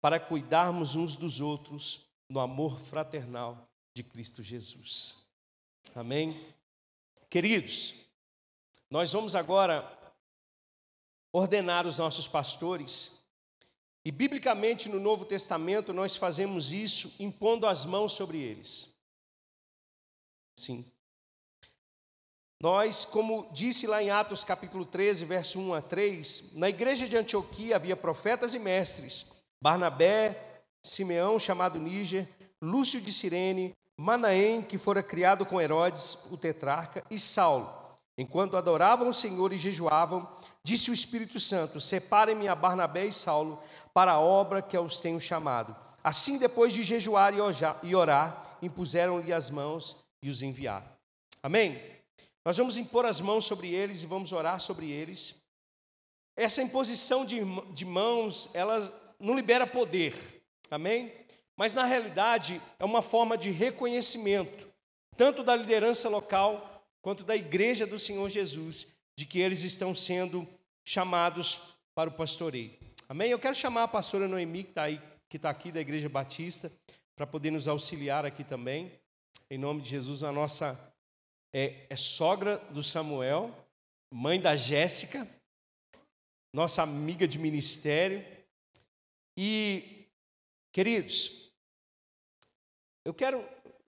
para 0.00 0.18
cuidarmos 0.18 0.96
uns 0.96 1.16
dos 1.16 1.40
outros 1.40 2.06
no 2.28 2.40
amor 2.40 2.78
fraternal 2.78 3.68
de 3.94 4.02
Cristo 4.02 4.42
Jesus. 4.42 5.26
Amém? 5.94 6.54
Queridos, 7.28 7.94
nós 8.90 9.12
vamos 9.12 9.36
agora 9.36 9.98
ordenar 11.32 11.86
os 11.86 11.98
nossos 11.98 12.26
pastores, 12.26 13.24
e 14.04 14.10
biblicamente 14.10 14.88
no 14.88 14.98
Novo 14.98 15.24
Testamento 15.24 15.92
nós 15.92 16.16
fazemos 16.16 16.72
isso 16.72 17.14
impondo 17.18 17.66
as 17.66 17.84
mãos 17.84 18.12
sobre 18.14 18.38
eles. 18.38 18.94
Sim. 20.58 20.90
Nós, 22.62 23.04
como 23.04 23.48
disse 23.52 23.86
lá 23.86 24.02
em 24.02 24.10
Atos 24.10 24.44
capítulo 24.44 24.84
13, 24.84 25.24
verso 25.24 25.58
1 25.58 25.74
a 25.74 25.82
3, 25.82 26.54
na 26.56 26.68
igreja 26.68 27.06
de 27.06 27.16
Antioquia 27.16 27.76
havia 27.76 27.96
profetas 27.96 28.54
e 28.54 28.58
mestres, 28.58 29.30
Barnabé, 29.62 30.62
Simeão, 30.84 31.38
chamado 31.38 31.78
Níger, 31.78 32.28
Lúcio 32.60 33.00
de 33.00 33.12
Cirene, 33.12 33.74
Manaém, 33.96 34.62
que 34.62 34.76
fora 34.76 35.02
criado 35.02 35.46
com 35.46 35.60
Herodes, 35.60 36.26
o 36.30 36.36
tetrarca, 36.36 37.04
e 37.10 37.18
Saulo. 37.18 37.89
Enquanto 38.20 38.54
adoravam 38.54 39.08
o 39.08 39.14
Senhor 39.14 39.50
e 39.50 39.56
jejuavam, 39.56 40.30
disse 40.62 40.90
o 40.90 40.92
Espírito 40.94 41.40
Santo: 41.40 41.80
Separem-me 41.80 42.48
a 42.48 42.54
Barnabé 42.54 43.06
e 43.06 43.12
Saulo 43.12 43.58
para 43.94 44.12
a 44.12 44.20
obra 44.20 44.60
que 44.60 44.76
os 44.76 45.00
tenho 45.00 45.18
chamado. 45.18 45.74
Assim, 46.04 46.36
depois 46.36 46.74
de 46.74 46.82
jejuar 46.82 47.32
e 47.82 47.94
orar, 47.94 48.58
impuseram-lhe 48.60 49.32
as 49.32 49.48
mãos 49.48 49.96
e 50.22 50.28
os 50.28 50.42
enviar. 50.42 50.84
Amém? 51.42 51.80
Nós 52.44 52.58
vamos 52.58 52.76
impor 52.76 53.06
as 53.06 53.22
mãos 53.22 53.46
sobre 53.46 53.72
eles 53.72 54.02
e 54.02 54.06
vamos 54.06 54.32
orar 54.32 54.60
sobre 54.60 54.90
eles. 54.90 55.42
Essa 56.36 56.60
imposição 56.60 57.24
de, 57.24 57.40
de 57.72 57.86
mãos, 57.86 58.50
ela 58.52 59.14
não 59.18 59.34
libera 59.34 59.66
poder, 59.66 60.42
amém? 60.70 61.10
Mas 61.56 61.72
na 61.72 61.84
realidade 61.84 62.60
é 62.78 62.84
uma 62.84 63.00
forma 63.00 63.38
de 63.38 63.50
reconhecimento, 63.50 64.68
tanto 65.16 65.42
da 65.42 65.56
liderança 65.56 66.06
local 66.06 66.69
quanto 67.02 67.24
da 67.24 67.36
igreja 67.36 67.86
do 67.86 67.98
Senhor 67.98 68.28
Jesus, 68.28 68.88
de 69.16 69.26
que 69.26 69.38
eles 69.38 69.62
estão 69.62 69.94
sendo 69.94 70.46
chamados 70.84 71.60
para 71.94 72.10
o 72.10 72.12
pastoreio. 72.12 72.72
Amém? 73.08 73.30
Eu 73.30 73.38
quero 73.38 73.54
chamar 73.54 73.84
a 73.84 73.88
pastora 73.88 74.28
Noemi, 74.28 74.64
que 74.64 74.70
está 74.70 74.82
aí, 74.84 75.02
que 75.28 75.36
está 75.36 75.50
aqui 75.50 75.72
da 75.72 75.80
Igreja 75.80 76.08
Batista, 76.08 76.72
para 77.14 77.26
poder 77.26 77.50
nos 77.50 77.68
auxiliar 77.68 78.24
aqui 78.24 78.44
também. 78.44 78.92
Em 79.50 79.58
nome 79.58 79.82
de 79.82 79.90
Jesus, 79.90 80.22
a 80.22 80.32
nossa 80.32 80.94
é, 81.52 81.86
é 81.90 81.96
sogra 81.96 82.58
do 82.70 82.82
Samuel, 82.82 83.54
mãe 84.12 84.40
da 84.40 84.56
Jéssica, 84.56 85.28
nossa 86.52 86.82
amiga 86.82 87.26
de 87.26 87.38
ministério. 87.38 88.24
E, 89.36 90.06
queridos, 90.72 91.52
eu 93.04 93.14
quero. 93.14 93.44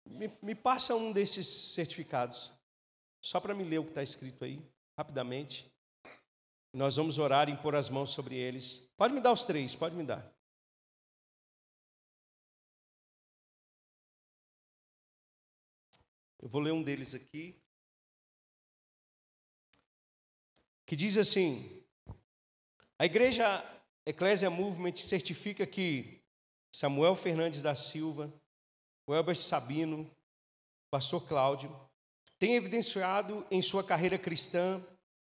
Me, 0.06 0.32
me 0.42 0.56
passa 0.56 0.96
um 0.96 1.12
desses 1.12 1.48
certificados, 1.48 2.52
só 3.22 3.40
para 3.40 3.54
me 3.54 3.64
ler 3.64 3.80
o 3.80 3.84
que 3.84 3.92
está 3.92 4.04
escrito 4.04 4.46
aí, 4.46 4.62
rapidamente. 4.98 5.72
Nós 6.74 6.96
vamos 6.96 7.18
orar 7.18 7.50
e 7.50 7.52
impor 7.52 7.76
as 7.76 7.90
mãos 7.90 8.12
sobre 8.12 8.36
eles. 8.36 8.92
Pode 8.96 9.14
me 9.14 9.22
dar 9.22 9.32
os 9.32 9.44
três, 9.44 9.76
pode 9.76 9.96
me 9.96 10.04
dar. 10.04 10.32
Eu 16.40 16.48
vou 16.48 16.62
ler 16.62 16.72
um 16.72 16.84
deles 16.84 17.14
aqui. 17.14 17.62
Que 20.86 20.96
diz 20.96 21.18
assim: 21.18 21.84
A 22.98 23.06
igreja 23.06 23.64
Ecclesia 24.06 24.50
Movement 24.50 24.96
certifica 24.96 25.68
que 25.68 26.24
Samuel 26.72 27.16
Fernandes 27.16 27.62
da 27.62 27.76
Silva, 27.76 28.34
o 29.06 29.36
Sabino, 29.36 30.10
pastor 30.90 31.28
Cláudio, 31.28 31.89
tem 32.40 32.56
evidenciado 32.56 33.46
em 33.52 33.62
sua 33.62 33.84
carreira 33.84 34.18
cristã 34.18 34.82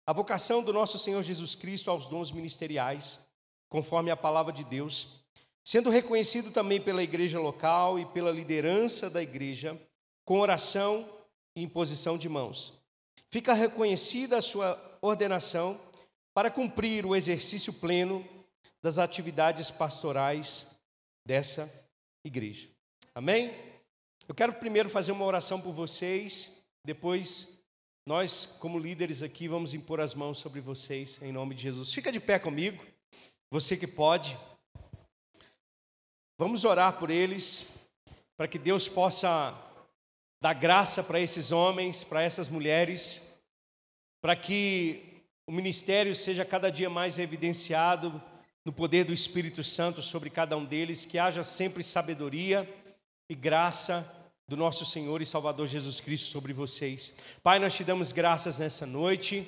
a 0.05 0.13
vocação 0.13 0.61
do 0.61 0.71
nosso 0.71 0.99
Senhor 0.99 1.23
Jesus 1.23 1.55
Cristo 1.55 1.89
aos 1.89 2.05
dons 2.05 2.31
ministeriais, 2.31 3.25
conforme 3.69 4.11
a 4.11 4.17
palavra 4.17 4.53
de 4.53 4.63
Deus, 4.63 5.25
sendo 5.63 5.89
reconhecido 5.89 6.51
também 6.51 6.79
pela 6.79 7.03
igreja 7.03 7.39
local 7.39 7.97
e 7.97 8.05
pela 8.05 8.31
liderança 8.31 9.09
da 9.09 9.21
igreja 9.23 9.79
com 10.23 10.39
oração 10.39 11.09
e 11.55 11.63
imposição 11.63 12.17
de 12.17 12.29
mãos. 12.29 12.81
Fica 13.29 13.53
reconhecida 13.53 14.37
a 14.37 14.41
sua 14.41 14.99
ordenação 15.01 15.79
para 16.33 16.51
cumprir 16.51 17.05
o 17.05 17.15
exercício 17.15 17.73
pleno 17.73 18.25
das 18.81 18.97
atividades 18.97 19.71
pastorais 19.71 20.77
dessa 21.25 21.69
igreja. 22.23 22.69
Amém? 23.13 23.53
Eu 24.27 24.35
quero 24.35 24.53
primeiro 24.53 24.89
fazer 24.89 25.11
uma 25.11 25.25
oração 25.25 25.59
por 25.59 25.73
vocês, 25.73 26.56
depois 26.87 27.61
nós, 28.05 28.45
como 28.45 28.79
líderes 28.79 29.21
aqui, 29.21 29.45
vamos 29.45 29.73
impor 29.73 29.99
as 29.99 30.13
mãos 30.13 30.37
sobre 30.37 30.61
vocês 30.61 31.21
em 31.21 31.33
nome 31.33 31.53
de 31.53 31.63
Jesus. 31.63 31.93
Fica 31.93 32.13
de 32.13 32.19
pé 32.21 32.39
comigo, 32.39 32.81
você 33.51 33.75
que 33.75 33.85
pode. 33.85 34.37
Vamos 36.37 36.63
orar 36.63 36.97
por 36.97 37.09
eles, 37.09 37.67
para 38.37 38.47
que 38.47 38.57
Deus 38.57 38.87
possa 38.87 39.53
Dá 40.39 40.53
graça 40.53 41.03
para 41.03 41.19
esses 41.19 41.51
homens, 41.51 42.03
para 42.03 42.21
essas 42.21 42.47
mulheres, 42.47 43.37
para 44.21 44.35
que 44.35 45.23
o 45.47 45.51
ministério 45.51 46.13
seja 46.13 46.45
cada 46.45 46.71
dia 46.71 46.89
mais 46.89 47.17
evidenciado 47.17 48.21
no 48.63 48.71
poder 48.71 49.03
do 49.03 49.11
Espírito 49.11 49.63
Santo 49.63 50.03
sobre 50.03 50.29
cada 50.29 50.55
um 50.55 50.63
deles, 50.63 51.05
que 51.05 51.17
haja 51.17 51.41
sempre 51.41 51.83
sabedoria 51.83 52.71
e 53.27 53.33
graça 53.33 54.26
do 54.47 54.55
nosso 54.55 54.85
Senhor 54.85 55.21
e 55.21 55.25
Salvador 55.25 55.67
Jesus 55.67 55.99
Cristo 55.99 56.31
sobre 56.31 56.53
vocês. 56.53 57.17
Pai, 57.43 57.59
nós 57.59 57.75
te 57.75 57.83
damos 57.83 58.13
graças 58.13 58.57
nessa 58.57 58.85
noite, 58.85 59.45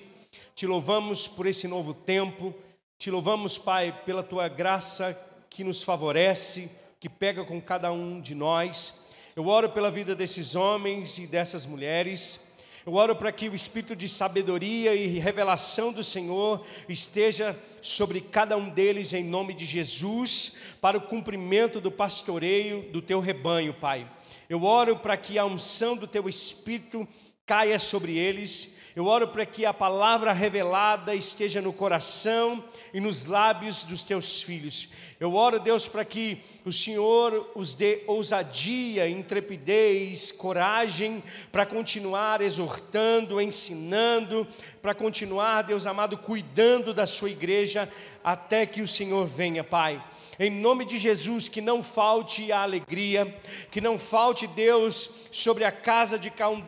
te 0.54 0.68
louvamos 0.68 1.26
por 1.26 1.45
esse 1.45 1.70
novo 1.70 1.93
tempo, 1.93 2.54
te 2.97 3.10
louvamos, 3.10 3.58
Pai, 3.58 3.97
pela 4.06 4.22
tua 4.22 4.50
graça 4.50 5.18
que 5.50 5.64
nos 5.64 5.84
favorece, 5.84 6.70
que 7.00 7.08
pega 7.08 7.45
com 7.45 7.62
cada 7.62 7.93
um 7.93 8.20
de 8.20 8.36
nós. 8.36 9.08
Eu 9.38 9.47
oro 9.47 9.70
pela 9.70 9.89
vida 9.89 10.14
desses 10.14 10.54
homens 10.54 11.18
e 11.18 11.26
dessas 11.26 11.66
mulheres. 11.66 12.58
Eu 12.86 12.95
oro 12.95 13.16
para 13.16 13.32
que 13.32 13.47
o 13.47 13.56
espírito 13.56 13.95
de 13.95 14.10
sabedoria 14.10 14.93
e 14.93 15.18
revelação 15.18 15.93
do 15.93 16.04
Senhor 16.04 16.62
esteja 16.89 17.58
sobre 17.82 18.20
cada 18.20 18.58
um 18.58 18.70
deles 18.70 19.14
em 19.14 19.24
nome 19.24 19.54
de 19.54 19.64
Jesus, 19.64 20.58
para 20.82 20.97
o 20.97 21.02
cumprimento 21.02 21.80
do 21.80 21.89
pastoreio 21.89 22.82
do 22.91 23.02
teu 23.02 23.22
rebanho, 23.22 23.74
Pai. 23.74 24.06
Eu 24.50 24.64
oro 24.64 24.97
para 24.97 25.16
que 25.16 25.38
a 25.38 25.45
unção 25.45 25.95
do 25.95 26.08
teu 26.08 26.28
espírito 26.28 27.08
caia 27.45 27.78
sobre 27.78 28.18
eles. 28.18 28.80
Eu 28.95 29.06
oro 29.06 29.28
para 29.28 29.45
que 29.45 29.64
a 29.64 29.74
palavra 29.74 30.34
revelada 30.34 31.14
esteja 31.14 31.62
no 31.62 31.72
coração 31.72 32.64
e 32.94 33.00
nos 33.00 33.26
lábios 33.26 33.84
dos 33.84 34.04
teus 34.04 34.42
filhos. 34.42 34.90
Eu 35.20 35.36
oro, 35.36 35.60
Deus, 35.60 35.88
para 35.88 36.06
que 36.06 36.40
o 36.66 36.72
Senhor 36.72 37.52
os 37.54 37.76
dê 37.76 38.04
ousadia, 38.08 39.08
intrepidez, 39.08 40.32
coragem 40.32 41.24
para 41.52 41.66
continuar 41.66 42.42
exortando, 42.42 43.42
ensinando, 43.42 44.48
para 44.82 44.96
continuar, 44.96 45.64
Deus 45.64 45.86
amado, 45.86 46.18
cuidando 46.18 46.94
da 46.94 47.06
sua 47.06 47.30
igreja 47.30 47.92
até 48.24 48.66
que 48.66 48.82
o 48.82 48.88
Senhor 48.88 49.26
venha, 49.26 49.64
Pai. 49.64 50.02
Em 50.40 50.50
nome 50.50 50.86
de 50.86 50.98
Jesus, 50.98 51.50
que 51.50 51.60
não 51.60 51.84
falte 51.84 52.50
a 52.50 52.62
alegria, 52.62 53.38
que 53.70 53.82
não 53.82 54.00
falte, 54.00 54.48
Deus, 54.48 55.26
sobre 55.34 55.66
a 55.66 55.72
casa 55.72 56.18
de 56.18 56.30
cada 56.30 56.52
um 56.52 56.64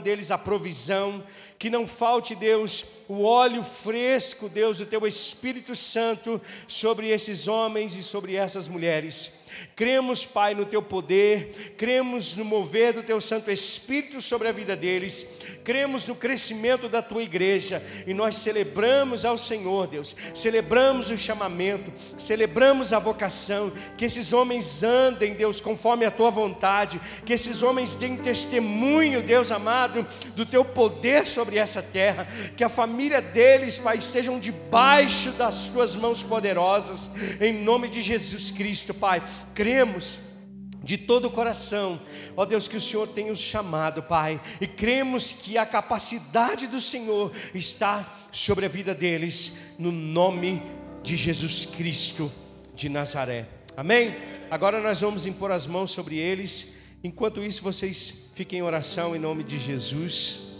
deles 0.00 0.30
a 0.30 0.38
provisão, 0.38 1.24
que 1.58 1.70
não 1.70 1.86
falte, 1.86 2.34
Deus, 2.34 3.04
o 3.08 3.22
óleo 3.22 3.62
fresco, 3.62 4.48
Deus, 4.48 4.80
o 4.80 4.86
teu 4.86 5.06
Espírito 5.06 5.74
Santo 5.74 6.40
sobre 6.66 7.08
esses 7.08 7.48
homens 7.48 7.96
e 7.96 8.02
sobre 8.02 8.34
essas 8.34 8.68
mulheres. 8.68 9.45
Cremos, 9.74 10.24
Pai, 10.24 10.54
no 10.54 10.64
teu 10.64 10.80
poder, 10.80 11.74
cremos 11.76 12.34
no 12.34 12.46
mover 12.46 12.94
do 12.94 13.02
teu 13.02 13.20
Santo 13.20 13.50
Espírito 13.50 14.22
sobre 14.22 14.48
a 14.48 14.52
vida 14.52 14.74
deles, 14.74 15.36
cremos 15.62 16.08
no 16.08 16.14
crescimento 16.14 16.88
da 16.88 17.02
tua 17.02 17.22
igreja 17.22 17.82
e 18.06 18.14
nós 18.14 18.36
celebramos 18.36 19.26
ao 19.26 19.36
Senhor, 19.36 19.86
Deus, 19.86 20.16
celebramos 20.34 21.10
o 21.10 21.18
chamamento, 21.18 21.92
celebramos 22.16 22.94
a 22.94 22.98
vocação, 22.98 23.70
que 23.98 24.06
esses 24.06 24.32
homens 24.32 24.82
andem, 24.82 25.34
Deus, 25.34 25.60
conforme 25.60 26.06
a 26.06 26.10
tua 26.10 26.30
vontade, 26.30 26.98
que 27.26 27.34
esses 27.34 27.62
homens 27.62 27.94
deem 27.94 28.16
testemunho, 28.16 29.22
Deus 29.22 29.52
amado, 29.52 30.06
do 30.34 30.46
teu 30.46 30.64
poder 30.64 31.26
sobre 31.26 31.58
essa 31.58 31.82
terra, 31.82 32.26
que 32.56 32.64
a 32.64 32.68
família 32.70 33.20
deles, 33.20 33.78
Pai, 33.78 33.98
estejam 33.98 34.38
debaixo 34.40 35.32
das 35.32 35.68
tuas 35.68 35.94
mãos 35.96 36.22
poderosas, 36.22 37.10
em 37.38 37.52
nome 37.62 37.90
de 37.90 38.00
Jesus 38.00 38.50
Cristo, 38.50 38.94
Pai 38.94 39.22
cremos 39.56 40.36
de 40.84 40.96
todo 40.96 41.24
o 41.24 41.30
coração, 41.30 42.00
ó 42.36 42.44
Deus, 42.44 42.68
que 42.68 42.76
o 42.76 42.80
Senhor 42.80 43.08
tem 43.08 43.30
os 43.30 43.40
chamado, 43.40 44.04
Pai, 44.04 44.40
e 44.60 44.68
cremos 44.68 45.32
que 45.32 45.58
a 45.58 45.66
capacidade 45.66 46.68
do 46.68 46.80
Senhor 46.80 47.32
está 47.52 48.08
sobre 48.30 48.66
a 48.66 48.68
vida 48.68 48.94
deles, 48.94 49.74
no 49.80 49.90
nome 49.90 50.62
de 51.02 51.16
Jesus 51.16 51.66
Cristo 51.66 52.30
de 52.74 52.88
Nazaré. 52.88 53.48
Amém? 53.76 54.22
Agora 54.48 54.80
nós 54.80 55.00
vamos 55.00 55.26
impor 55.26 55.50
as 55.50 55.66
mãos 55.66 55.90
sobre 55.90 56.16
eles. 56.16 56.76
Enquanto 57.02 57.42
isso, 57.42 57.62
vocês 57.62 58.30
fiquem 58.34 58.60
em 58.60 58.62
oração 58.62 59.16
em 59.16 59.18
nome 59.18 59.42
de 59.42 59.58
Jesus. 59.58 60.55